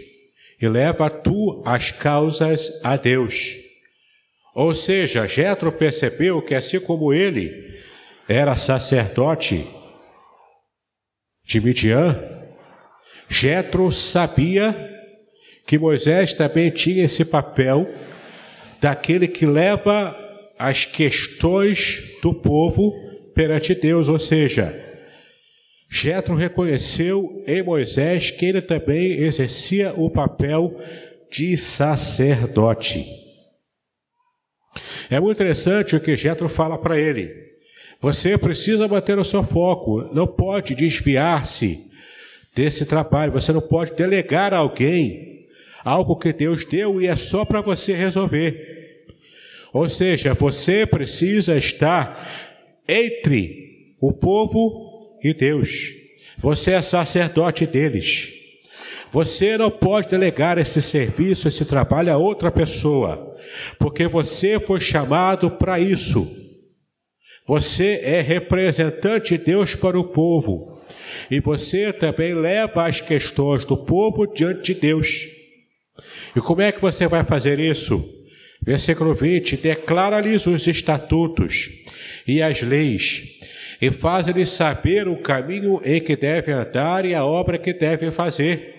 e 0.62 0.68
leva 0.68 1.10
tu 1.10 1.62
as 1.66 1.92
causas 1.92 2.82
a 2.84 2.98
Deus. 2.98 3.56
Ou 4.54 4.76
seja, 4.76 5.26
Jetro 5.26 5.72
percebeu 5.72 6.42
que 6.42 6.54
assim 6.54 6.80
como 6.80 7.14
ele 7.14 7.80
era 8.28 8.58
sacerdote 8.58 9.66
de 11.46 11.62
Midian, 11.62 12.22
Jetro 13.30 13.92
sabia 13.92 14.76
que 15.66 15.80
Moisés 15.80 16.34
também 16.34 16.70
tinha 16.72 17.06
esse 17.06 17.24
papel 17.24 17.88
daquele 18.82 19.28
que 19.28 19.46
leva 19.46 20.16
as 20.58 20.84
questões 20.84 22.18
do 22.22 22.34
povo 22.34 23.09
perante 23.40 23.74
Deus, 23.74 24.10
ou 24.10 24.20
seja, 24.20 24.78
Jetro 25.90 26.36
reconheceu 26.36 27.42
em 27.48 27.64
Moisés 27.64 28.32
que 28.32 28.46
ele 28.46 28.62
também 28.62 29.14
exercia 29.14 29.94
o 29.96 30.10
papel 30.10 30.78
de 31.32 31.56
sacerdote. 31.56 33.06
É 35.10 35.22
muito 35.22 35.38
interessante 35.38 35.96
o 35.96 36.02
que 36.02 36.18
Jetro 36.18 36.50
fala 36.50 36.78
para 36.78 37.00
ele. 37.00 37.34
Você 38.02 38.38
precisa 38.38 38.90
manter 38.90 39.18
o 39.18 39.24
seu 39.24 39.42
foco, 39.42 40.14
não 40.14 40.28
pode 40.28 40.76
desviar-se 40.76 41.80
desse 42.54 42.86
trabalho. 42.86 43.32
Você 43.32 43.54
não 43.54 43.62
pode 43.62 43.94
delegar 43.94 44.54
a 44.54 44.58
alguém 44.58 45.48
algo 45.86 46.18
que 46.18 46.34
Deus 46.34 46.66
deu 46.66 47.02
e 47.02 47.08
é 47.08 47.16
só 47.16 47.46
para 47.46 47.62
você 47.62 47.94
resolver. 47.94 49.06
Ou 49.72 49.88
seja, 49.88 50.34
você 50.34 50.86
precisa 50.86 51.56
estar 51.56 52.49
entre 52.90 53.96
o 54.02 54.12
povo 54.12 55.18
e 55.24 55.34
Deus. 55.34 55.88
Você 56.38 56.72
é 56.72 56.82
sacerdote 56.82 57.66
deles. 57.66 58.34
Você 59.12 59.58
não 59.58 59.72
pode 59.72 60.10
delegar 60.10 60.58
esse 60.58 60.82
serviço, 60.82 61.48
esse 61.48 61.66
trabalho 61.66 62.14
a 62.14 62.18
outra 62.18 62.52
pessoa, 62.52 63.36
porque 63.78 64.08
você 64.08 64.60
foi 64.60 64.80
chamado 64.80 65.52
para 65.52 65.80
isso. 65.80 66.28
Você 67.46 68.00
é 68.04 68.22
representante 68.22 69.36
de 69.36 69.44
Deus 69.44 69.76
para 69.76 70.00
o 70.00 70.04
povo. 70.04 70.80
E 71.32 71.40
você 71.40 71.92
também 71.92 72.34
leva 72.34 72.86
as 72.86 73.02
questões 73.02 73.66
do 73.66 73.76
povo 73.76 74.28
diante 74.28 74.74
de 74.74 74.80
Deus. 74.80 75.26
E 76.36 76.40
como 76.40 76.62
é 76.62 76.72
que 76.72 76.80
você 76.80 77.08
vai 77.08 77.24
fazer 77.24 77.60
isso? 77.60 78.19
Versículo 78.62 79.16
20: 79.16 79.58
declara-lhes 79.58 80.46
os 80.46 80.68
estatutos 80.68 81.70
e 82.28 82.42
as 82.42 82.62
leis, 82.62 83.40
e 83.82 83.90
faz-lhes 83.90 84.50
saber 84.50 85.08
o 85.08 85.18
caminho 85.18 85.80
em 85.84 86.02
que 86.02 86.16
devem 86.16 86.54
andar 86.54 87.06
e 87.06 87.16
a 87.16 87.26
obra 87.26 87.58
que 87.58 87.74
devem 87.74 88.12
fazer. 88.12 88.76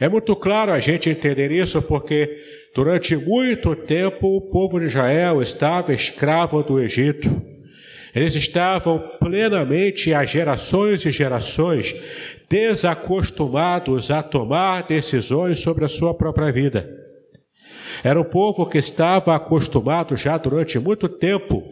É 0.00 0.08
muito 0.08 0.34
claro 0.34 0.72
a 0.72 0.80
gente 0.80 1.10
entender 1.10 1.50
isso 1.50 1.82
porque 1.82 2.40
durante 2.74 3.14
muito 3.16 3.76
tempo 3.76 4.28
o 4.28 4.40
povo 4.50 4.80
de 4.80 4.86
Israel 4.86 5.42
estava 5.42 5.92
escravo 5.92 6.62
do 6.62 6.80
Egito. 6.80 7.28
Eles 8.14 8.34
estavam 8.34 8.98
plenamente, 9.20 10.14
há 10.14 10.24
gerações 10.24 11.04
e 11.04 11.12
gerações, 11.12 11.94
desacostumados 12.48 14.10
a 14.10 14.22
tomar 14.22 14.84
decisões 14.84 15.60
sobre 15.60 15.84
a 15.84 15.88
sua 15.88 16.14
própria 16.14 16.50
vida. 16.50 16.99
Era 18.02 18.20
um 18.20 18.24
povo 18.24 18.66
que 18.66 18.78
estava 18.78 19.34
acostumado 19.34 20.16
já 20.16 20.36
durante 20.38 20.78
muito 20.78 21.08
tempo 21.08 21.62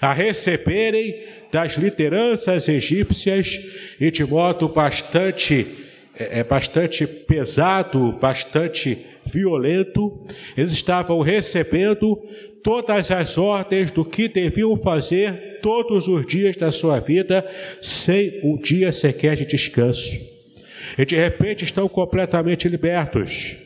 a 0.00 0.12
receberem 0.12 1.24
das 1.50 1.74
lideranças 1.74 2.68
egípcias 2.68 3.58
e 4.00 4.10
de 4.10 4.24
modo 4.24 4.68
bastante 4.68 5.66
é, 6.20 6.40
é 6.40 6.44
bastante 6.44 7.06
pesado, 7.06 8.12
bastante 8.12 8.98
violento. 9.24 10.20
Eles 10.56 10.72
estavam 10.72 11.20
recebendo 11.20 12.16
todas 12.62 13.10
as 13.10 13.38
ordens 13.38 13.90
do 13.90 14.04
que 14.04 14.28
deviam 14.28 14.76
fazer 14.76 15.58
todos 15.62 16.06
os 16.08 16.26
dias 16.26 16.56
da 16.56 16.70
sua 16.70 17.00
vida, 17.00 17.46
sem 17.80 18.40
um 18.42 18.56
dia 18.58 18.92
sequer 18.92 19.36
de 19.36 19.46
descanso. 19.46 20.18
E 20.98 21.04
de 21.04 21.16
repente 21.16 21.64
estão 21.64 21.88
completamente 21.88 22.68
libertos, 22.68 23.56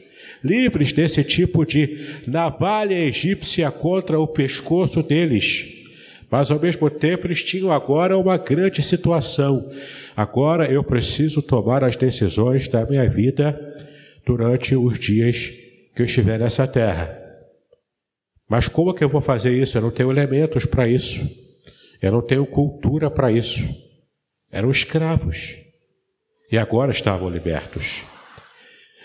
livres 0.44 0.92
desse 0.92 1.24
tipo 1.24 1.64
de 1.64 1.98
navalha 2.26 2.94
egípcia 2.94 3.70
contra 3.70 4.20
o 4.20 4.28
pescoço 4.28 5.02
deles. 5.02 5.82
Mas 6.30 6.50
ao 6.50 6.60
mesmo 6.60 6.90
tempo 6.90 7.26
eles 7.26 7.42
tinham 7.42 7.72
agora 7.72 8.18
uma 8.18 8.36
grande 8.36 8.82
situação 8.82 9.70
Agora 10.16 10.70
eu 10.70 10.84
preciso 10.84 11.42
tomar 11.42 11.82
as 11.82 11.96
decisões 11.96 12.68
da 12.68 12.86
minha 12.86 13.08
vida 13.08 13.76
durante 14.24 14.76
os 14.76 14.98
dias 14.98 15.48
que 15.94 16.02
eu 16.02 16.06
estiver 16.06 16.38
nessa 16.38 16.68
terra. 16.68 17.20
Mas 18.48 18.68
como 18.68 18.94
que 18.94 19.02
eu 19.02 19.08
vou 19.08 19.20
fazer 19.20 19.52
isso? 19.52 19.76
Eu 19.76 19.82
não 19.82 19.90
tenho 19.90 20.12
elementos 20.12 20.66
para 20.66 20.86
isso. 20.86 21.20
Eu 22.00 22.12
não 22.12 22.22
tenho 22.22 22.46
cultura 22.46 23.10
para 23.10 23.32
isso. 23.32 23.64
Eram 24.52 24.70
escravos. 24.70 25.56
E 26.52 26.56
agora 26.56 26.92
estavam 26.92 27.28
libertos. 27.28 28.04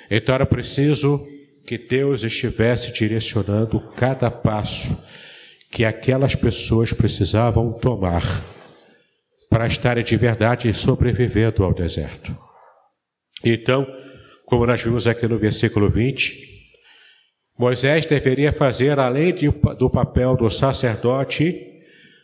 Então 0.10 0.34
era 0.36 0.46
preciso 0.46 1.26
que 1.66 1.78
Deus 1.78 2.24
estivesse 2.24 2.92
direcionando 2.92 3.80
cada 3.96 4.32
passo 4.32 4.98
que 5.72 5.86
aquelas 5.86 6.36
pessoas 6.36 6.94
precisavam 6.94 7.72
tomar 7.74 8.24
para 9.50 9.68
estarem 9.68 10.04
de 10.04 10.18
verdade 10.18 10.74
sobrevivendo 10.74 11.64
ao 11.64 11.74
deserto. 11.74 12.36
Então, 13.44 13.88
como 14.46 14.66
nós 14.66 14.82
vimos 14.82 15.08
aqui 15.08 15.28
no 15.28 15.38
versículo 15.38 15.90
20, 15.90 16.50
Moisés 17.58 18.06
deveria 18.06 18.52
fazer, 18.52 18.98
além 19.00 19.34
de, 19.34 19.50
do 19.78 19.90
papel 19.90 20.36
do 20.36 20.50
sacerdote, 20.50 21.68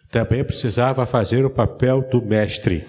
também 0.09 0.43
precisava 0.43 1.05
fazer 1.05 1.45
o 1.45 1.49
papel 1.49 2.01
do 2.09 2.21
mestre, 2.21 2.87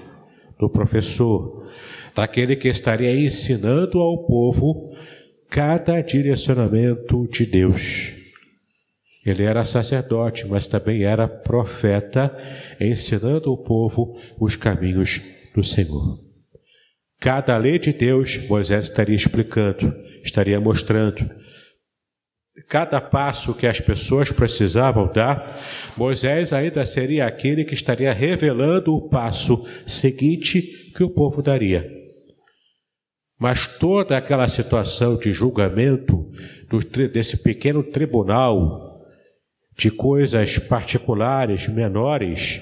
do 0.59 0.69
professor, 0.69 1.69
daquele 2.15 2.57
que 2.57 2.69
estaria 2.69 3.15
ensinando 3.15 3.99
ao 3.99 4.27
povo 4.27 4.97
cada 5.49 6.01
direcionamento 6.01 7.29
de 7.29 7.47
Deus. 7.47 8.13
Ele 9.25 9.43
era 9.43 9.65
sacerdote, 9.65 10.47
mas 10.47 10.69
também 10.69 11.03
era 11.03 11.27
profeta, 11.27 12.37
ensinando 12.81 13.53
o 13.53 13.57
povo 13.57 14.17
os 14.39 14.55
caminhos 14.55 15.21
do 15.55 15.65
Senhor. 15.65 16.21
Cada 17.19 17.57
lei 17.57 17.79
de 17.79 17.93
Deus, 17.93 18.47
Moisés 18.49 18.85
estaria 18.85 19.17
explicando, 19.17 19.93
estaria 20.23 20.61
mostrando. 20.61 21.29
Cada 22.69 23.01
passo 23.01 23.55
que 23.55 23.67
as 23.67 23.81
pessoas 23.81 24.33
precisavam 24.33 25.11
dar, 25.13 25.61
Moisés 25.97 26.53
ainda 26.53 26.85
seria 26.87 27.27
aquele 27.27 27.65
que 27.65 27.75
estaria 27.75 28.13
revelando 28.13 28.95
o 28.95 29.09
passo 29.09 29.67
seguinte 29.87 30.93
que 30.95 31.05
o 31.05 31.11
povo 31.11 31.43
daria. 31.43 31.89
Mas 33.39 33.67
toda 33.67 34.17
aquela 34.17 34.49
situação 34.49 35.17
de 35.19 35.33
julgamento 35.33 36.31
desse 37.13 37.37
pequeno 37.43 37.83
tribunal 37.83 39.07
de 39.77 39.91
coisas 39.91 40.59
particulares, 40.59 41.69
menores, 41.69 42.61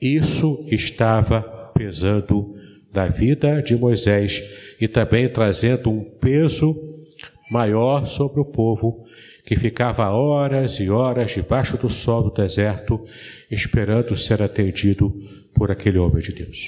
isso 0.00 0.66
estava 0.70 1.42
pesando 1.74 2.54
na 2.92 3.06
vida 3.06 3.60
de 3.60 3.76
Moisés 3.76 4.42
e 4.80 4.88
também 4.88 5.28
trazendo 5.28 5.90
um 5.90 6.02
peso 6.02 6.74
maior 7.50 8.06
sobre 8.06 8.40
o 8.40 8.44
povo 8.44 9.04
que 9.44 9.56
ficava 9.56 10.08
horas 10.08 10.80
e 10.80 10.88
horas 10.88 11.32
debaixo 11.32 11.76
do 11.76 11.90
sol 11.90 12.22
do 12.22 12.30
deserto, 12.30 13.04
esperando 13.50 14.16
ser 14.16 14.42
atendido 14.42 15.12
por 15.54 15.70
aquele 15.70 15.98
homem 15.98 16.22
de 16.22 16.32
Deus. 16.32 16.58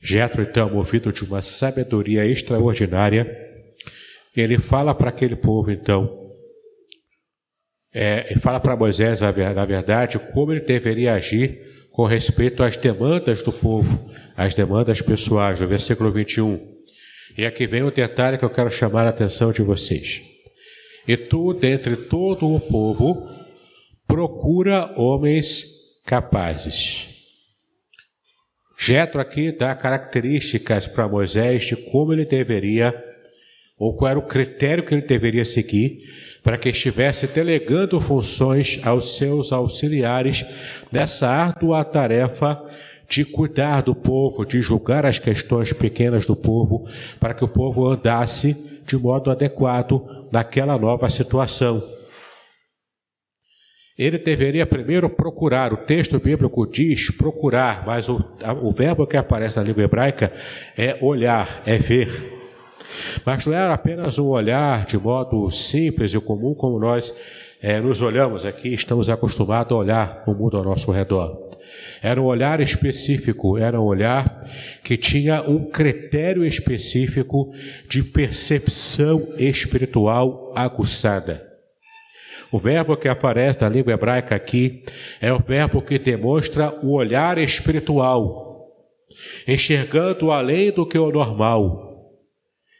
Jetro, 0.00 0.42
então, 0.42 0.68
movido 0.68 1.12
de 1.12 1.24
uma 1.24 1.40
sabedoria 1.40 2.26
extraordinária, 2.26 3.26
ele 4.36 4.58
fala 4.58 4.94
para 4.94 5.08
aquele 5.08 5.36
povo, 5.36 5.70
então, 5.70 6.20
é, 7.94 8.34
fala 8.40 8.58
para 8.58 8.76
Moisés, 8.76 9.20
na 9.20 9.30
verdade, 9.30 10.18
como 10.18 10.52
ele 10.52 10.60
deveria 10.60 11.14
agir 11.14 11.86
com 11.90 12.04
respeito 12.04 12.62
às 12.62 12.76
demandas 12.76 13.42
do 13.42 13.52
povo, 13.52 14.10
às 14.36 14.54
demandas 14.54 15.00
pessoais, 15.00 15.60
no 15.60 15.68
versículo 15.68 16.10
21. 16.10 16.58
E 17.36 17.46
aqui 17.46 17.66
vem 17.66 17.82
o 17.82 17.90
detalhe 17.90 18.38
que 18.38 18.44
eu 18.44 18.50
quero 18.50 18.70
chamar 18.70 19.06
a 19.06 19.10
atenção 19.10 19.52
de 19.52 19.62
vocês. 19.62 20.31
E 21.06 21.16
tu, 21.16 21.52
dentre 21.52 21.96
todo 21.96 22.48
o 22.52 22.60
povo, 22.60 23.28
procura 24.06 24.92
homens 24.96 25.64
capazes. 26.04 27.08
Jetro 28.78 29.20
aqui 29.20 29.52
dá 29.52 29.74
características 29.74 30.86
para 30.86 31.08
Moisés 31.08 31.64
de 31.64 31.76
como 31.76 32.12
ele 32.12 32.24
deveria, 32.24 32.92
ou 33.78 33.96
qual 33.96 34.10
era 34.10 34.18
o 34.18 34.26
critério 34.26 34.84
que 34.84 34.94
ele 34.94 35.06
deveria 35.06 35.44
seguir 35.44 35.98
para 36.42 36.58
que 36.58 36.68
estivesse 36.68 37.28
delegando 37.28 38.00
funções 38.00 38.80
aos 38.82 39.16
seus 39.16 39.52
auxiliares 39.52 40.44
nessa 40.90 41.28
árdua 41.28 41.84
tarefa 41.84 42.60
de 43.12 43.26
cuidar 43.26 43.82
do 43.82 43.94
povo, 43.94 44.42
de 44.46 44.62
julgar 44.62 45.04
as 45.04 45.18
questões 45.18 45.70
pequenas 45.70 46.24
do 46.24 46.34
povo, 46.34 46.88
para 47.20 47.34
que 47.34 47.44
o 47.44 47.48
povo 47.48 47.86
andasse 47.86 48.56
de 48.86 48.96
modo 48.96 49.30
adequado 49.30 50.26
naquela 50.32 50.78
nova 50.78 51.10
situação. 51.10 51.86
Ele 53.98 54.16
deveria 54.16 54.64
primeiro 54.64 55.10
procurar, 55.10 55.74
o 55.74 55.76
texto 55.76 56.18
bíblico 56.18 56.66
diz 56.66 57.10
procurar, 57.10 57.84
mas 57.84 58.08
o, 58.08 58.18
o 58.62 58.72
verbo 58.72 59.06
que 59.06 59.18
aparece 59.18 59.58
na 59.58 59.62
língua 59.62 59.82
hebraica 59.82 60.32
é 60.74 60.96
olhar, 61.02 61.62
é 61.66 61.76
ver. 61.76 62.40
Mas 63.26 63.46
não 63.46 63.52
era 63.52 63.74
apenas 63.74 64.18
um 64.18 64.28
olhar 64.28 64.86
de 64.86 64.96
modo 64.96 65.50
simples 65.50 66.14
e 66.14 66.20
comum 66.20 66.54
como 66.54 66.78
nós 66.78 67.12
é, 67.60 67.78
nos 67.78 68.00
olhamos 68.00 68.46
aqui, 68.46 68.72
estamos 68.72 69.10
acostumados 69.10 69.72
a 69.72 69.76
olhar 69.76 70.24
o 70.26 70.32
mundo 70.32 70.56
ao 70.56 70.64
nosso 70.64 70.90
redor. 70.90 71.51
Era 72.02 72.20
um 72.20 72.24
olhar 72.24 72.60
específico, 72.60 73.58
era 73.58 73.80
um 73.80 73.84
olhar 73.84 74.48
que 74.82 74.96
tinha 74.96 75.42
um 75.42 75.64
critério 75.64 76.44
específico 76.44 77.52
de 77.88 78.02
percepção 78.02 79.28
espiritual 79.38 80.52
aguçada. 80.56 81.52
O 82.50 82.58
verbo 82.58 82.96
que 82.96 83.08
aparece 83.08 83.62
na 83.62 83.68
língua 83.68 83.94
hebraica 83.94 84.36
aqui 84.36 84.84
é 85.20 85.32
o 85.32 85.38
verbo 85.38 85.80
que 85.80 85.98
demonstra 85.98 86.70
o 86.82 86.92
olhar 86.92 87.38
espiritual. 87.38 88.50
enxergando 89.46 90.30
além 90.30 90.70
do 90.70 90.86
que 90.86 90.98
o 90.98 91.10
normal, 91.10 91.91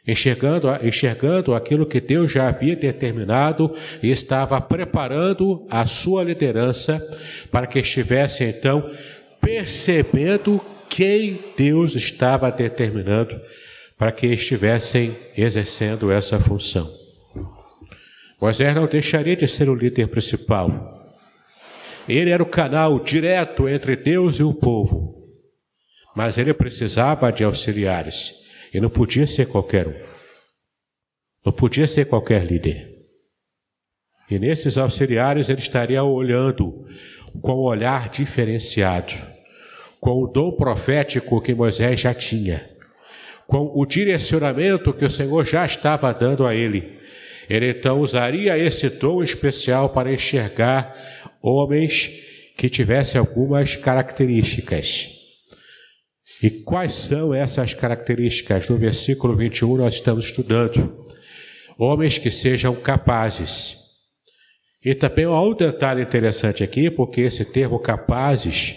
enxergando, 0.07 0.67
enxergando 0.81 1.55
aquilo 1.55 1.85
que 1.85 2.01
Deus 2.01 2.31
já 2.31 2.49
havia 2.49 2.75
determinado 2.75 3.73
e 4.01 4.11
estava 4.11 4.59
preparando 4.59 5.65
a 5.69 5.85
sua 5.85 6.23
liderança 6.23 7.01
para 7.51 7.67
que 7.67 7.79
estivesse 7.79 8.43
então 8.43 8.89
percebendo 9.41 10.61
quem 10.89 11.39
Deus 11.57 11.95
estava 11.95 12.51
determinando 12.51 13.39
para 13.97 14.11
que 14.11 14.27
estivessem 14.27 15.15
exercendo 15.37 16.11
essa 16.11 16.39
função. 16.39 16.89
Moisés 18.39 18.75
não 18.75 18.85
deixaria 18.87 19.35
de 19.35 19.47
ser 19.47 19.69
o 19.69 19.75
líder 19.75 20.07
principal. 20.07 21.01
Ele 22.07 22.29
era 22.29 22.43
o 22.43 22.47
canal 22.47 22.99
direto 22.99 23.69
entre 23.69 23.95
Deus 23.95 24.37
e 24.39 24.43
o 24.43 24.53
povo. 24.53 25.15
Mas 26.13 26.37
ele 26.37 26.53
precisava 26.53 27.31
de 27.31 27.43
auxiliares. 27.43 28.42
E 28.73 28.81
não 28.81 28.89
podia 28.89 29.27
ser 29.27 29.45
qualquer 29.45 29.87
um. 29.87 29.93
Não 31.45 31.53
podia 31.53 31.87
ser 31.87 32.05
qualquer 32.05 32.43
líder. 32.43 32.89
E 34.29 34.39
nesses 34.39 34.77
auxiliares 34.77 35.49
ele 35.49 35.59
estaria 35.59 36.03
olhando 36.03 36.87
com 37.41 37.53
um 37.53 37.65
olhar 37.65 38.09
diferenciado, 38.09 39.13
com 39.99 40.23
o 40.23 40.27
dom 40.27 40.53
profético 40.53 41.41
que 41.41 41.53
Moisés 41.53 41.99
já 41.99 42.13
tinha, 42.13 42.67
com 43.45 43.71
o 43.75 43.85
direcionamento 43.85 44.93
que 44.93 45.05
o 45.05 45.11
Senhor 45.11 45.45
já 45.45 45.65
estava 45.65 46.11
dando 46.13 46.47
a 46.47 46.55
ele. 46.55 46.97
Ele 47.49 47.71
então 47.71 47.99
usaria 47.99 48.57
esse 48.57 48.89
dom 48.89 49.21
especial 49.21 49.89
para 49.89 50.11
enxergar 50.11 50.95
homens 51.41 52.09
que 52.55 52.69
tivessem 52.69 53.19
algumas 53.19 53.75
características 53.75 55.22
e 56.43 56.49
quais 56.49 56.91
são 56.91 57.33
essas 57.33 57.73
características? 57.73 58.67
No 58.67 58.77
versículo 58.77 59.33
21 59.33 59.77
nós 59.77 59.93
estamos 59.93 60.25
estudando. 60.25 61.07
Homens 61.77 62.17
que 62.17 62.29
sejam 62.29 62.75
capazes. 62.75 63.77
E 64.83 64.93
também 64.93 65.23
há 65.23 65.41
um 65.41 65.55
detalhe 65.55 66.01
interessante 66.01 66.61
aqui, 66.61 66.91
porque 66.91 67.21
esse 67.21 67.45
termo 67.45 67.79
capazes 67.79 68.75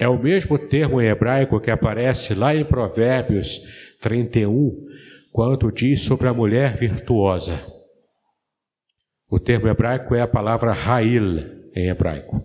é 0.00 0.08
o 0.08 0.18
mesmo 0.18 0.58
termo 0.58 1.00
em 1.00 1.06
hebraico 1.06 1.60
que 1.60 1.70
aparece 1.70 2.34
lá 2.34 2.52
em 2.56 2.64
Provérbios 2.64 3.60
31, 4.00 4.76
quando 5.30 5.70
diz 5.70 6.02
sobre 6.02 6.26
a 6.26 6.34
mulher 6.34 6.76
virtuosa. 6.76 7.64
O 9.30 9.38
termo 9.38 9.68
hebraico 9.68 10.12
é 10.12 10.22
a 10.22 10.26
palavra 10.26 10.72
Rail 10.72 11.70
em 11.72 11.88
hebraico. 11.88 12.44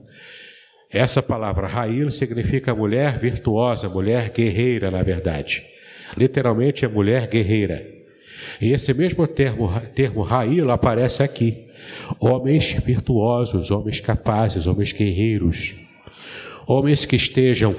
Essa 0.93 1.21
palavra 1.21 1.67
Rail 1.67 2.11
significa 2.11 2.75
mulher 2.75 3.17
virtuosa, 3.17 3.87
mulher 3.87 4.29
guerreira, 4.29 4.91
na 4.91 5.01
verdade. 5.01 5.63
Literalmente 6.17 6.83
é 6.83 6.87
mulher 6.87 7.27
guerreira. 7.27 7.87
E 8.59 8.73
esse 8.73 8.93
mesmo 8.93 9.25
termo, 9.25 9.71
termo 9.95 10.21
Rail 10.21 10.69
aparece 10.69 11.23
aqui. 11.23 11.67
Homens 12.19 12.73
virtuosos, 12.73 13.71
homens 13.71 14.01
capazes, 14.01 14.67
homens 14.67 14.91
guerreiros. 14.91 15.75
Homens 16.67 17.05
que 17.05 17.15
estejam 17.15 17.73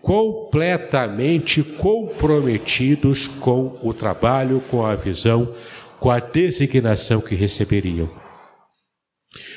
completamente 0.00 1.62
comprometidos 1.62 3.26
com 3.26 3.78
o 3.82 3.92
trabalho, 3.92 4.62
com 4.70 4.86
a 4.86 4.94
visão, 4.94 5.52
com 5.98 6.10
a 6.10 6.20
designação 6.20 7.20
que 7.20 7.34
receberiam. 7.34 8.08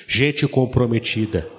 Gente 0.08 0.48
comprometida 0.48 1.55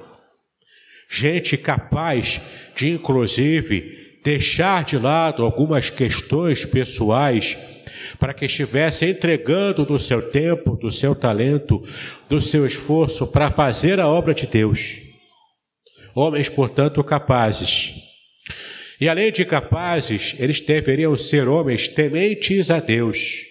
gente 1.09 1.57
capaz 1.57 2.40
de, 2.75 2.90
inclusive, 2.90 4.21
deixar 4.23 4.85
de 4.85 4.99
lado 4.99 5.45
algumas 5.45 5.88
questões 5.88 6.64
pessoais 6.64 7.57
para 8.19 8.35
que 8.35 8.47
estivesse 8.47 9.07
entregando 9.07 9.85
do 9.85 9.99
seu 10.01 10.31
tempo, 10.31 10.77
do 10.77 10.90
seu 10.90 11.14
talento, 11.14 11.83
do 12.29 12.40
seu 12.40 12.66
esforço 12.66 13.27
para 13.27 13.51
fazer 13.51 14.01
a 14.01 14.09
obra 14.09 14.35
de 14.35 14.47
Deus. 14.47 14.99
Homens, 16.14 16.49
portanto, 16.49 17.03
capazes. 17.05 17.92
E 19.01 19.09
além 19.09 19.31
de 19.31 19.45
capazes, 19.45 20.35
eles 20.38 20.61
deveriam 20.61 21.16
ser 21.16 21.47
homens 21.47 21.87
tementes 21.87 22.71
a 22.71 22.81
Deus. 22.81 23.45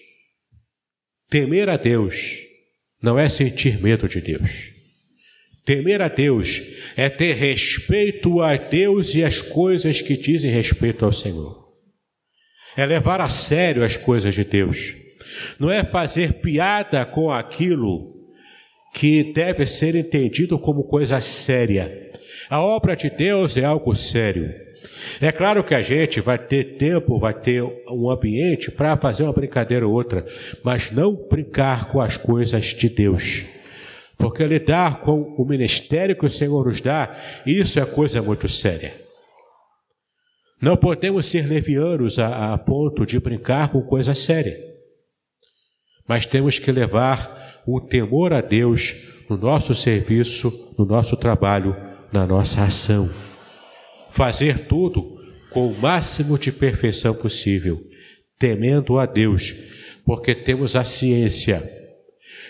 Temer 1.29 1.69
a 1.69 1.77
Deus 1.77 2.37
não 3.01 3.19
é 3.19 3.29
sentir 3.29 3.81
medo 3.81 4.07
de 4.09 4.19
Deus. 4.19 4.74
Temer 5.65 5.99
a 5.99 6.07
Deus 6.07 6.61
é 6.95 7.09
ter 7.09 7.33
respeito 7.33 8.39
a 8.39 8.55
Deus 8.55 9.15
e 9.15 9.23
as 9.23 9.41
coisas 9.41 9.99
que 9.99 10.15
dizem 10.15 10.51
respeito 10.51 11.03
ao 11.03 11.11
Senhor. 11.11 11.65
É 12.77 12.85
levar 12.85 13.19
a 13.19 13.29
sério 13.29 13.83
as 13.83 13.97
coisas 13.97 14.35
de 14.35 14.43
Deus. 14.43 14.93
Não 15.59 15.71
é 15.71 15.83
fazer 15.83 16.33
piada 16.33 17.03
com 17.03 17.31
aquilo 17.31 18.13
que 18.93 19.33
deve 19.33 19.65
ser 19.65 19.95
entendido 19.95 20.59
como 20.59 20.83
coisa 20.83 21.19
séria. 21.19 22.11
A 22.47 22.61
obra 22.61 22.95
de 22.95 23.09
Deus 23.09 23.57
é 23.57 23.65
algo 23.65 23.95
sério. 23.95 24.53
É 25.19 25.31
claro 25.31 25.63
que 25.63 25.73
a 25.73 25.81
gente 25.81 26.21
vai 26.21 26.37
ter 26.37 26.77
tempo, 26.77 27.19
vai 27.19 27.33
ter 27.33 27.63
um 27.89 28.09
ambiente 28.09 28.69
para 28.69 28.95
fazer 28.97 29.23
uma 29.23 29.33
brincadeira 29.33 29.87
ou 29.87 29.93
outra, 29.93 30.25
mas 30.63 30.91
não 30.91 31.13
brincar 31.13 31.91
com 31.91 31.99
as 31.99 32.17
coisas 32.17 32.67
de 32.67 32.87
Deus. 32.87 33.54
Porque 34.17 34.45
lidar 34.45 35.01
com 35.01 35.33
o 35.37 35.45
ministério 35.45 36.15
que 36.15 36.25
o 36.25 36.29
Senhor 36.29 36.65
nos 36.65 36.79
dá, 36.79 37.15
isso 37.45 37.79
é 37.79 37.85
coisa 37.85 38.21
muito 38.21 38.47
séria. 38.47 38.93
Não 40.61 40.77
podemos 40.77 41.25
ser 41.25 41.45
levianos 41.45 42.17
a, 42.17 42.53
a 42.53 42.57
ponto 42.57 43.05
de 43.05 43.19
brincar 43.19 43.69
com 43.69 43.81
coisa 43.81 44.15
séria. 44.15 44.57
Mas 46.07 46.25
temos 46.25 46.59
que 46.59 46.71
levar 46.71 47.63
o 47.67 47.81
temor 47.81 48.31
a 48.31 48.41
Deus 48.41 48.95
no 49.29 49.37
nosso 49.37 49.75
serviço, 49.75 50.73
no 50.77 50.85
nosso 50.85 51.17
trabalho, 51.17 51.75
na 52.11 52.25
nossa 52.25 52.63
ação. 52.63 53.09
Fazer 54.11 54.67
tudo 54.67 55.19
com 55.49 55.67
o 55.67 55.77
máximo 55.77 56.37
de 56.37 56.51
perfeição 56.51 57.13
possível, 57.13 57.81
temendo 58.39 58.97
a 58.97 59.05
Deus, 59.05 59.53
porque 60.05 60.33
temos 60.33 60.75
a 60.75 60.83
ciência 60.83 61.63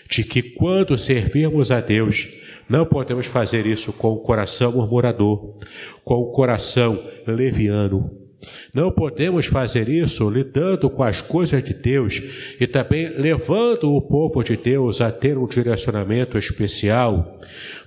de 0.09 0.23
que 0.23 0.41
quando 0.41 0.97
servirmos 0.97 1.71
a 1.71 1.81
Deus, 1.81 2.27
não 2.69 2.85
podemos 2.85 3.25
fazer 3.25 3.65
isso 3.65 3.93
com 3.93 4.13
o 4.13 4.19
coração 4.19 4.71
murmurador, 4.71 5.57
com 6.03 6.15
o 6.15 6.31
coração 6.31 7.03
leviano. 7.25 8.25
Não 8.73 8.91
podemos 8.91 9.47
fazer 9.47 9.89
isso 9.89 10.29
lidando 10.29 10.89
com 10.89 11.03
as 11.03 11.21
coisas 11.21 11.63
de 11.63 11.73
Deus 11.73 12.21
e 12.59 12.67
também 12.67 13.09
levando 13.09 13.93
o 13.93 14.01
povo 14.01 14.43
de 14.43 14.55
Deus 14.55 15.01
a 15.01 15.11
ter 15.11 15.37
um 15.37 15.47
direcionamento 15.47 16.37
especial. 16.37 17.39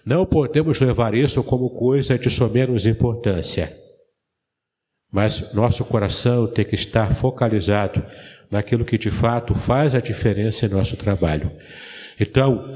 Não 0.04 0.26
podemos 0.26 0.80
levar 0.80 1.14
isso 1.14 1.42
como 1.42 1.70
coisa 1.70 2.18
de 2.18 2.30
somenos 2.30 2.86
importância. 2.86 3.72
Mas 5.10 5.54
nosso 5.54 5.84
coração 5.84 6.46
tem 6.46 6.64
que 6.64 6.74
estar 6.74 7.14
focalizado 7.14 8.02
naquilo 8.50 8.84
que 8.84 8.98
de 8.98 9.10
fato 9.10 9.54
faz 9.54 9.94
a 9.94 10.00
diferença 10.00 10.66
em 10.66 10.70
nosso 10.70 10.96
trabalho. 10.96 11.50
Então, 12.18 12.72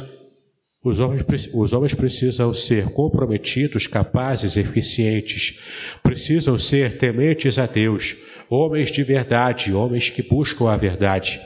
os 0.84 0.98
homens, 0.98 1.24
os 1.54 1.72
homens 1.72 1.94
precisam 1.94 2.52
ser 2.52 2.86
comprometidos, 2.86 3.86
capazes, 3.86 4.56
eficientes, 4.56 5.60
precisam 6.02 6.58
ser 6.58 6.98
tementes 6.98 7.56
a 7.56 7.66
Deus, 7.66 8.16
homens 8.50 8.90
de 8.90 9.04
verdade, 9.04 9.72
homens 9.72 10.10
que 10.10 10.22
buscam 10.22 10.68
a 10.68 10.76
verdade, 10.76 11.40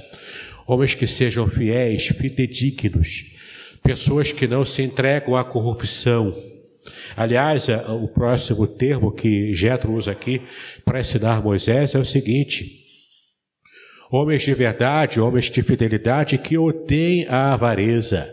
homens 0.67 0.95
que 0.95 1.07
sejam 1.07 1.47
fiéis, 1.49 2.07
fidedignos, 2.07 3.37
pessoas 3.83 4.33
que 4.33 4.47
não 4.47 4.65
se 4.65 4.83
entregam 4.83 5.37
à 5.37 5.45
corrupção. 5.45 6.35
Aliás, 7.15 7.67
o 7.69 8.09
próximo 8.09 8.67
termo 8.67 9.13
que 9.13 9.53
Jetro 9.53 9.93
usa 9.93 10.13
aqui 10.13 10.41
para 10.85 11.01
ensinar 11.01 11.43
Moisés 11.43 11.95
é 11.95 11.99
o 11.99 12.05
seguinte: 12.05 12.86
Homens 14.11 14.43
de 14.43 14.55
verdade, 14.55 15.21
homens 15.21 15.51
de 15.51 15.63
fidelidade 15.63 16.39
que 16.39 16.57
odeiem 16.57 17.27
a 17.29 17.53
avareza. 17.53 18.33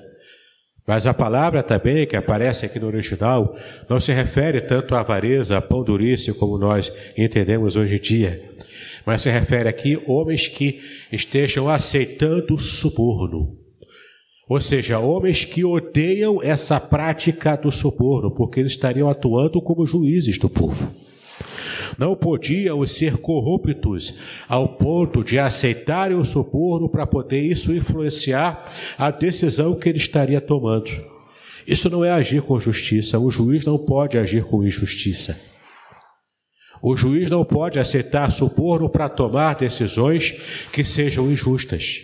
Mas 0.86 1.07
a 1.07 1.13
palavra 1.13 1.63
também 1.63 2.05
que 2.05 2.15
aparece 2.15 2.65
aqui 2.65 2.79
no 2.79 2.88
original 2.88 3.55
não 3.89 4.01
se 4.01 4.12
refere 4.12 4.62
tanto 4.62 4.95
à 4.95 4.99
avareza, 4.99 5.57
a 5.57 5.62
pão 5.62 5.83
como 6.38 6.57
nós 6.57 6.91
entendemos 7.17 7.75
hoje 7.75 7.95
em 7.95 8.01
dia, 8.01 8.51
mas 9.05 9.21
se 9.21 9.29
refere 9.29 9.69
aqui 9.69 10.01
homens 10.05 10.47
que 10.47 10.81
estejam 11.12 11.69
aceitando 11.69 12.59
suborno. 12.59 13.57
Ou 14.49 14.59
seja, 14.59 14.99
homens 14.99 15.45
que 15.45 15.63
odeiam 15.63 16.43
essa 16.43 16.79
prática 16.79 17.55
do 17.55 17.71
suborno, 17.71 18.29
porque 18.29 18.59
eles 18.59 18.73
estariam 18.73 19.09
atuando 19.09 19.62
como 19.62 19.88
juízes 19.88 20.38
do 20.38 20.49
povo 20.49 21.03
não 21.97 22.15
podiam 22.15 22.86
ser 22.86 23.17
corruptos 23.17 24.19
ao 24.47 24.67
ponto 24.67 25.23
de 25.23 25.39
aceitarem 25.39 26.17
o 26.17 26.25
suborno 26.25 26.89
para 26.89 27.08
poder 27.08 27.41
isso 27.41 27.73
influenciar 27.73 28.65
a 28.97 29.12
decisão 29.12 29.75
que 29.75 29.89
ele 29.89 29.97
estaria 29.97 30.41
tomando. 30.41 30.91
Isso 31.65 31.89
não 31.89 32.03
é 32.03 32.12
agir 32.12 32.41
com 32.41 32.60
justiça, 32.60 33.17
o 33.17 33.32
juiz 33.32 33.65
não 33.65 33.77
pode 33.77 34.17
agir 34.17 34.43
com 34.43 34.63
injustiça. 34.63 35.39
O 36.82 36.97
juiz 36.97 37.29
não 37.29 37.45
pode 37.45 37.79
aceitar 37.79 38.29
suborno 38.29 38.89
para 38.89 39.08
tomar 39.08 39.56
decisões 39.56 40.67
que 40.71 40.84
sejam 40.84 41.32
injustas. 41.32 42.01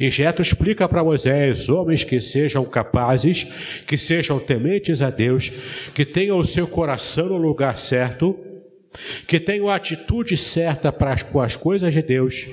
E 0.00 0.10
Jetro 0.10 0.40
explica 0.40 0.88
para 0.88 1.04
Moisés: 1.04 1.68
homens 1.68 2.02
que 2.02 2.18
sejam 2.18 2.64
capazes, 2.64 3.44
que 3.86 3.98
sejam 3.98 4.38
tementes 4.38 5.02
a 5.02 5.10
Deus, 5.10 5.52
que 5.94 6.06
tenham 6.06 6.38
o 6.38 6.44
seu 6.44 6.66
coração 6.66 7.28
no 7.28 7.36
lugar 7.36 7.76
certo, 7.76 8.34
que 9.26 9.40
tenham 9.40 9.68
a 9.68 9.76
atitude 9.76 10.36
certa 10.36 10.92
para 10.92 11.12
as, 11.12 11.22
com 11.22 11.40
as 11.40 11.56
coisas 11.56 11.92
de 11.92 12.02
Deus, 12.02 12.46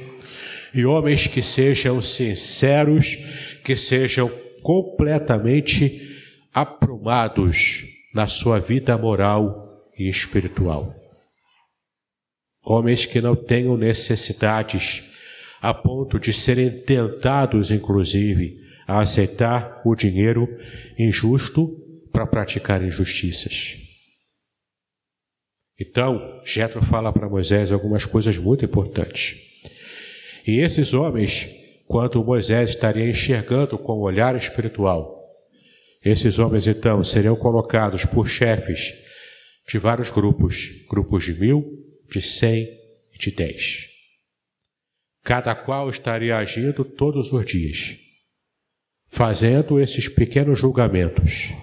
e 0.74 0.86
homens 0.86 1.28
que 1.28 1.42
sejam 1.42 2.02
sinceros, 2.02 3.18
que 3.64 3.76
sejam 3.76 4.30
completamente 4.62 6.18
aprumados 6.54 7.84
na 8.14 8.28
sua 8.28 8.60
vida 8.60 8.98
moral 8.98 9.90
e 9.98 10.10
espiritual. 10.10 10.96
Homens 12.64 13.06
que 13.06 13.22
não 13.22 13.36
tenham 13.36 13.78
necessidades 13.78 15.04
a 15.62 15.74
ponto 15.74 16.20
de 16.20 16.32
serem 16.32 16.70
tentados, 16.70 17.72
inclusive, 17.72 18.60
a 18.88 19.02
aceitar 19.02 19.82
o 19.86 19.96
dinheiro 19.96 20.48
injusto 20.98 21.70
para 22.12 22.26
praticar 22.26 22.84
injustiças. 22.84 23.89
Então, 25.80 26.42
Jetro 26.44 26.84
fala 26.84 27.14
para 27.14 27.30
Moisés 27.30 27.72
algumas 27.72 28.06
coisas 28.06 28.38
muito 28.38 28.66
importantes. 28.66 29.38
E 30.46 30.60
esses 30.60 30.94
homens, 30.94 31.48
quando 31.88 32.24
Moisés 32.24 32.72
estaria 32.72 33.10
enxergando 33.10 33.78
com 33.78 33.94
o 33.94 34.02
olhar 34.02 34.36
espiritual, 34.36 35.18
esses 36.04 36.38
homens 36.38 36.68
então 36.68 37.04
seriam 37.04 37.36
colocados 37.36 38.06
por 38.06 38.28
chefes 38.28 38.94
de 39.68 39.78
vários 39.78 40.10
grupos, 40.10 40.86
grupos 40.90 41.24
de 41.24 41.34
mil, 41.34 41.64
de 42.10 42.22
cem 42.22 42.68
e 43.14 43.18
de 43.18 43.32
dez. 43.32 43.88
Cada 45.24 45.54
qual 45.54 45.90
estaria 45.90 46.38
agindo 46.38 46.84
todos 46.84 47.32
os 47.32 47.46
dias, 47.46 47.96
fazendo 49.08 49.80
esses 49.80 50.10
pequenos 50.10 50.60
julgamentos. 50.60 51.54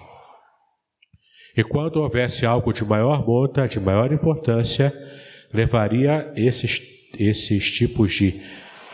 E 1.57 1.63
quando 1.63 1.97
houvesse 2.03 2.45
algo 2.45 2.71
de 2.71 2.85
maior 2.85 3.27
monta, 3.27 3.67
de 3.67 3.79
maior 3.79 4.13
importância, 4.13 4.93
levaria 5.51 6.31
esses, 6.35 6.79
esses 7.17 7.71
tipos 7.71 8.13
de, 8.13 8.39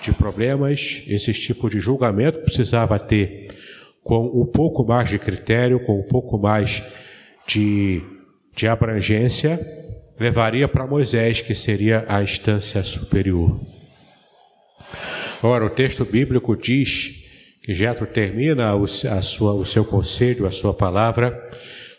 de 0.01 0.13
problemas, 0.13 1.03
esses 1.05 1.37
tipos 1.37 1.69
de 1.69 1.81
julgamento 1.81 2.39
que 2.39 2.45
precisava 2.45 2.97
ter 2.97 3.47
com 4.01 4.27
um 4.27 4.45
pouco 4.45 4.85
mais 4.85 5.09
de 5.09 5.19
critério, 5.19 5.77
com 5.81 5.99
um 5.99 6.03
pouco 6.03 6.37
mais 6.37 6.81
de, 7.45 8.01
de 8.55 8.65
abrangência, 8.65 9.59
levaria 10.17 10.67
para 10.67 10.87
Moisés, 10.87 11.41
que 11.41 11.55
seria 11.55 12.05
a 12.07 12.23
instância 12.23 12.81
superior. 12.85 13.59
Ora, 15.41 15.65
o 15.65 15.69
texto 15.69 16.05
bíblico 16.05 16.55
diz 16.55 17.25
que 17.61 17.73
Jetro 17.73 18.05
termina 18.05 18.73
o, 18.73 18.85
a 18.85 19.21
sua, 19.21 19.53
o 19.53 19.65
seu 19.65 19.83
conselho, 19.83 20.47
a 20.47 20.51
sua 20.51 20.73
palavra, 20.73 21.49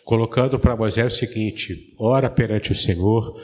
colocando 0.05 0.57
para 0.57 0.75
Moisés 0.75 1.13
o 1.13 1.17
seguinte: 1.17 1.93
ora 1.99 2.29
perante 2.29 2.71
o 2.71 2.75
Senhor, 2.75 3.35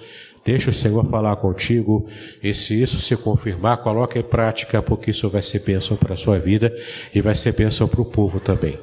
Deixa 0.43 0.71
o 0.71 0.73
Senhor 0.73 1.05
falar 1.07 1.35
contigo 1.35 2.09
e 2.41 2.53
se 2.53 2.81
isso 2.81 2.99
se 2.99 3.15
confirmar, 3.15 3.77
coloque 3.77 4.17
em 4.17 4.23
prática, 4.23 4.81
porque 4.81 5.11
isso 5.11 5.29
vai 5.29 5.43
ser 5.43 5.59
bênção 5.59 5.95
para 5.95 6.15
a 6.15 6.17
sua 6.17 6.39
vida 6.39 6.75
e 7.13 7.21
vai 7.21 7.35
ser 7.35 7.53
bênção 7.53 7.87
para 7.87 8.01
o 8.01 8.05
povo 8.05 8.39
também. 8.39 8.79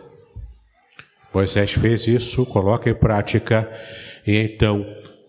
Moisés 1.34 1.72
fez 1.72 2.06
isso, 2.06 2.46
coloca 2.46 2.88
em 2.88 2.94
prática 2.94 3.68
e 4.24 4.36
então 4.36 4.86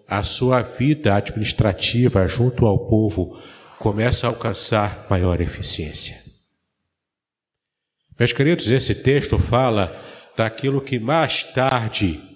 a 0.07 0.21
sua 0.21 0.61
vida 0.61 1.15
administrativa 1.15 2.27
junto 2.27 2.65
ao 2.65 2.77
povo 2.87 3.39
começa 3.79 4.27
a 4.27 4.29
alcançar 4.29 5.07
maior 5.09 5.41
eficiência. 5.41 6.17
Meus 8.19 8.33
queridos, 8.33 8.69
esse 8.69 8.93
texto 8.93 9.39
fala 9.39 9.99
daquilo 10.37 10.79
que 10.79 10.99
mais 10.99 11.43
tarde 11.43 12.28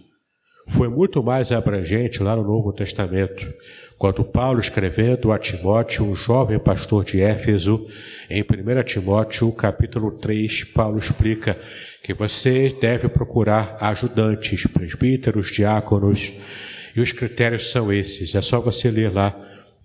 foi 0.67 0.87
muito 0.87 1.21
mais 1.21 1.51
abrangente 1.51 2.23
lá 2.23 2.35
no 2.35 2.43
Novo 2.43 2.71
Testamento, 2.71 3.53
quando 3.97 4.23
Paulo 4.23 4.59
escrevendo 4.59 5.31
a 5.31 5.39
Timóteo, 5.39 6.05
um 6.05 6.15
jovem 6.15 6.59
pastor 6.59 7.05
de 7.05 7.21
Éfeso, 7.21 7.87
em 8.29 8.41
1 8.41 8.83
Timóteo, 8.83 9.51
capítulo 9.53 10.11
3, 10.11 10.65
Paulo 10.65 10.97
explica 10.97 11.57
que 12.03 12.13
você 12.13 12.75
deve 12.81 13.07
procurar 13.07 13.77
ajudantes, 13.79 14.67
presbíteros, 14.67 15.51
diáconos, 15.51 16.33
e 16.95 17.01
os 17.01 17.11
critérios 17.11 17.71
são 17.71 17.91
esses. 17.93 18.35
É 18.35 18.41
só 18.41 18.59
você 18.59 18.91
ler 18.91 19.11
lá 19.11 19.33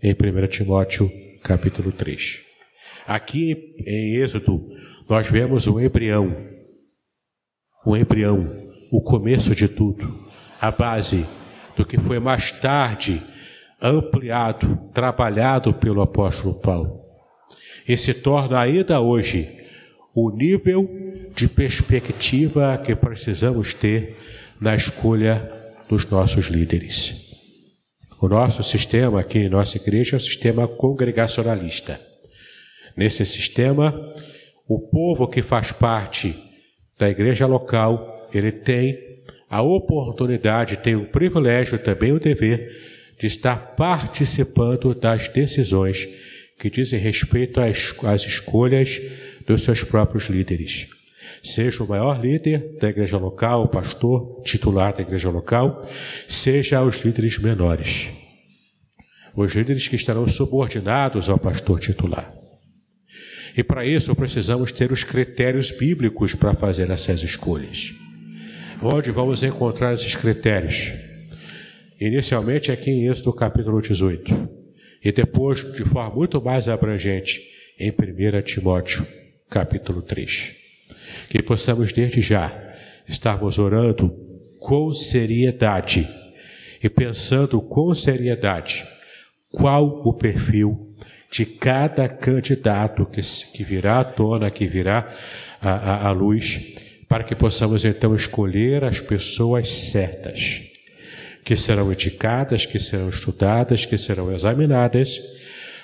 em 0.02 0.12
1 0.12 0.46
Timóteo, 0.48 1.10
capítulo 1.42 1.92
3. 1.92 2.40
Aqui 3.06 3.76
em 3.86 4.16
Êxodo, 4.16 4.68
nós 5.08 5.28
vemos 5.28 5.66
o 5.66 5.80
embrião, 5.80 6.36
o 7.86 7.96
embrião, 7.96 8.68
o 8.90 9.00
começo 9.00 9.54
de 9.54 9.68
tudo 9.68 10.27
a 10.60 10.70
base 10.70 11.26
do 11.76 11.84
que 11.84 11.98
foi 11.98 12.18
mais 12.18 12.52
tarde 12.52 13.22
ampliado, 13.80 14.90
trabalhado 14.92 15.72
pelo 15.72 16.02
apóstolo 16.02 16.60
Paulo. 16.60 17.00
E 17.86 17.96
se 17.96 18.12
torna 18.12 18.58
ainda 18.58 19.00
hoje 19.00 19.48
o 20.14 20.30
nível 20.30 20.88
de 21.34 21.48
perspectiva 21.48 22.76
que 22.78 22.94
precisamos 22.96 23.72
ter 23.72 24.16
na 24.60 24.74
escolha 24.74 25.50
dos 25.88 26.04
nossos 26.10 26.46
líderes. 26.46 27.28
O 28.20 28.28
nosso 28.28 28.64
sistema 28.64 29.20
aqui 29.20 29.38
em 29.38 29.48
nossa 29.48 29.76
igreja 29.76 30.16
é 30.16 30.18
um 30.18 30.20
sistema 30.20 30.66
congregacionalista. 30.66 32.00
Nesse 32.96 33.24
sistema, 33.24 33.94
o 34.66 34.80
povo 34.80 35.28
que 35.28 35.40
faz 35.40 35.70
parte 35.70 36.36
da 36.98 37.08
igreja 37.08 37.46
local, 37.46 38.28
ele 38.34 38.50
tem 38.50 39.07
a 39.48 39.62
oportunidade, 39.62 40.76
tem 40.76 40.94
o 40.94 41.06
privilégio, 41.06 41.78
também 41.78 42.12
o 42.12 42.20
dever, 42.20 42.70
de 43.18 43.26
estar 43.26 43.56
participando 43.74 44.94
das 44.94 45.28
decisões 45.28 46.06
que 46.58 46.68
dizem 46.68 46.98
respeito 46.98 47.60
às, 47.60 48.24
escolhas 48.26 49.00
dos 49.46 49.62
seus 49.62 49.82
próprios 49.82 50.24
líderes. 50.24 50.88
Seja 51.42 51.82
o 51.82 51.88
maior 51.88 52.20
líder 52.20 52.76
da 52.80 52.88
igreja 52.88 53.16
local, 53.16 53.64
o 53.64 53.68
pastor 53.68 54.42
titular 54.42 54.92
da 54.92 55.02
igreja 55.02 55.30
local, 55.30 55.82
seja 56.28 56.82
os 56.82 56.96
líderes 56.96 57.38
menores. 57.38 58.10
Os 59.34 59.54
líderes 59.54 59.86
que 59.88 59.96
estarão 59.96 60.28
subordinados 60.28 61.28
ao 61.28 61.38
pastor 61.38 61.78
titular. 61.78 62.32
E 63.56 63.62
para 63.62 63.86
isso 63.86 64.14
precisamos 64.14 64.72
ter 64.72 64.92
os 64.92 65.04
critérios 65.04 65.70
bíblicos 65.70 66.34
para 66.34 66.54
fazer 66.54 66.90
essas 66.90 67.22
escolhas 67.22 68.07
onde 68.82 69.10
vamos 69.10 69.42
encontrar 69.42 69.94
esses 69.94 70.14
critérios. 70.14 70.92
Inicialmente 72.00 72.70
aqui 72.70 72.90
em 72.90 73.08
Êxodo 73.08 73.32
capítulo 73.32 73.80
18, 73.80 74.48
e 75.04 75.10
depois 75.10 75.72
de 75.72 75.84
forma 75.84 76.14
muito 76.14 76.40
mais 76.40 76.68
abrangente 76.68 77.40
em 77.78 77.90
1 77.90 78.42
Timóteo 78.42 79.06
capítulo 79.50 80.02
3. 80.02 80.52
Que 81.28 81.42
possamos 81.42 81.92
desde 81.92 82.22
já 82.22 82.52
estarmos 83.08 83.58
orando 83.58 84.10
com 84.60 84.92
seriedade 84.92 86.08
e 86.82 86.88
pensando 86.88 87.60
com 87.60 87.92
seriedade 87.94 88.86
qual 89.50 90.02
o 90.04 90.12
perfil 90.12 90.94
de 91.30 91.44
cada 91.44 92.08
candidato 92.08 93.04
que, 93.06 93.20
que 93.20 93.64
virá 93.64 94.00
à 94.00 94.04
tona, 94.04 94.50
que 94.50 94.66
virá 94.66 95.08
à, 95.60 95.70
à, 95.72 96.08
à 96.08 96.10
luz 96.12 96.87
para 97.08 97.24
que 97.24 97.34
possamos 97.34 97.84
então 97.84 98.14
escolher 98.14 98.84
as 98.84 99.00
pessoas 99.00 99.70
certas, 99.70 100.60
que 101.44 101.56
serão 101.56 101.90
indicadas, 101.90 102.66
que 102.66 102.78
serão 102.78 103.08
estudadas, 103.08 103.86
que 103.86 103.96
serão 103.96 104.32
examinadas, 104.32 105.18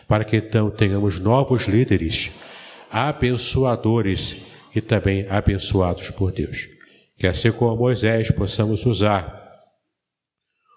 para 0.07 0.25
que 0.25 0.37
então 0.37 0.71
tenhamos 0.71 1.19
novos 1.19 1.65
líderes, 1.65 2.31
abençoadores 2.91 4.37
e 4.75 4.81
também 4.81 5.27
abençoados 5.31 6.11
por 6.11 6.31
Deus. 6.31 6.69
Que 7.17 7.27
assim 7.27 7.51
como 7.51 7.77
Moisés 7.77 8.31
possamos 8.31 8.85
usar 8.85 9.43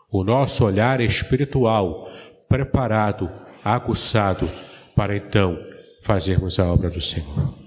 o 0.09 0.23
nosso 0.23 0.63
olhar 0.63 1.01
espiritual 1.01 2.09
preparado, 2.47 3.29
aguçado, 3.63 4.49
para 4.95 5.17
então 5.17 5.59
fazermos 6.01 6.57
a 6.59 6.65
obra 6.65 6.89
do 6.89 7.01
Senhor. 7.01 7.66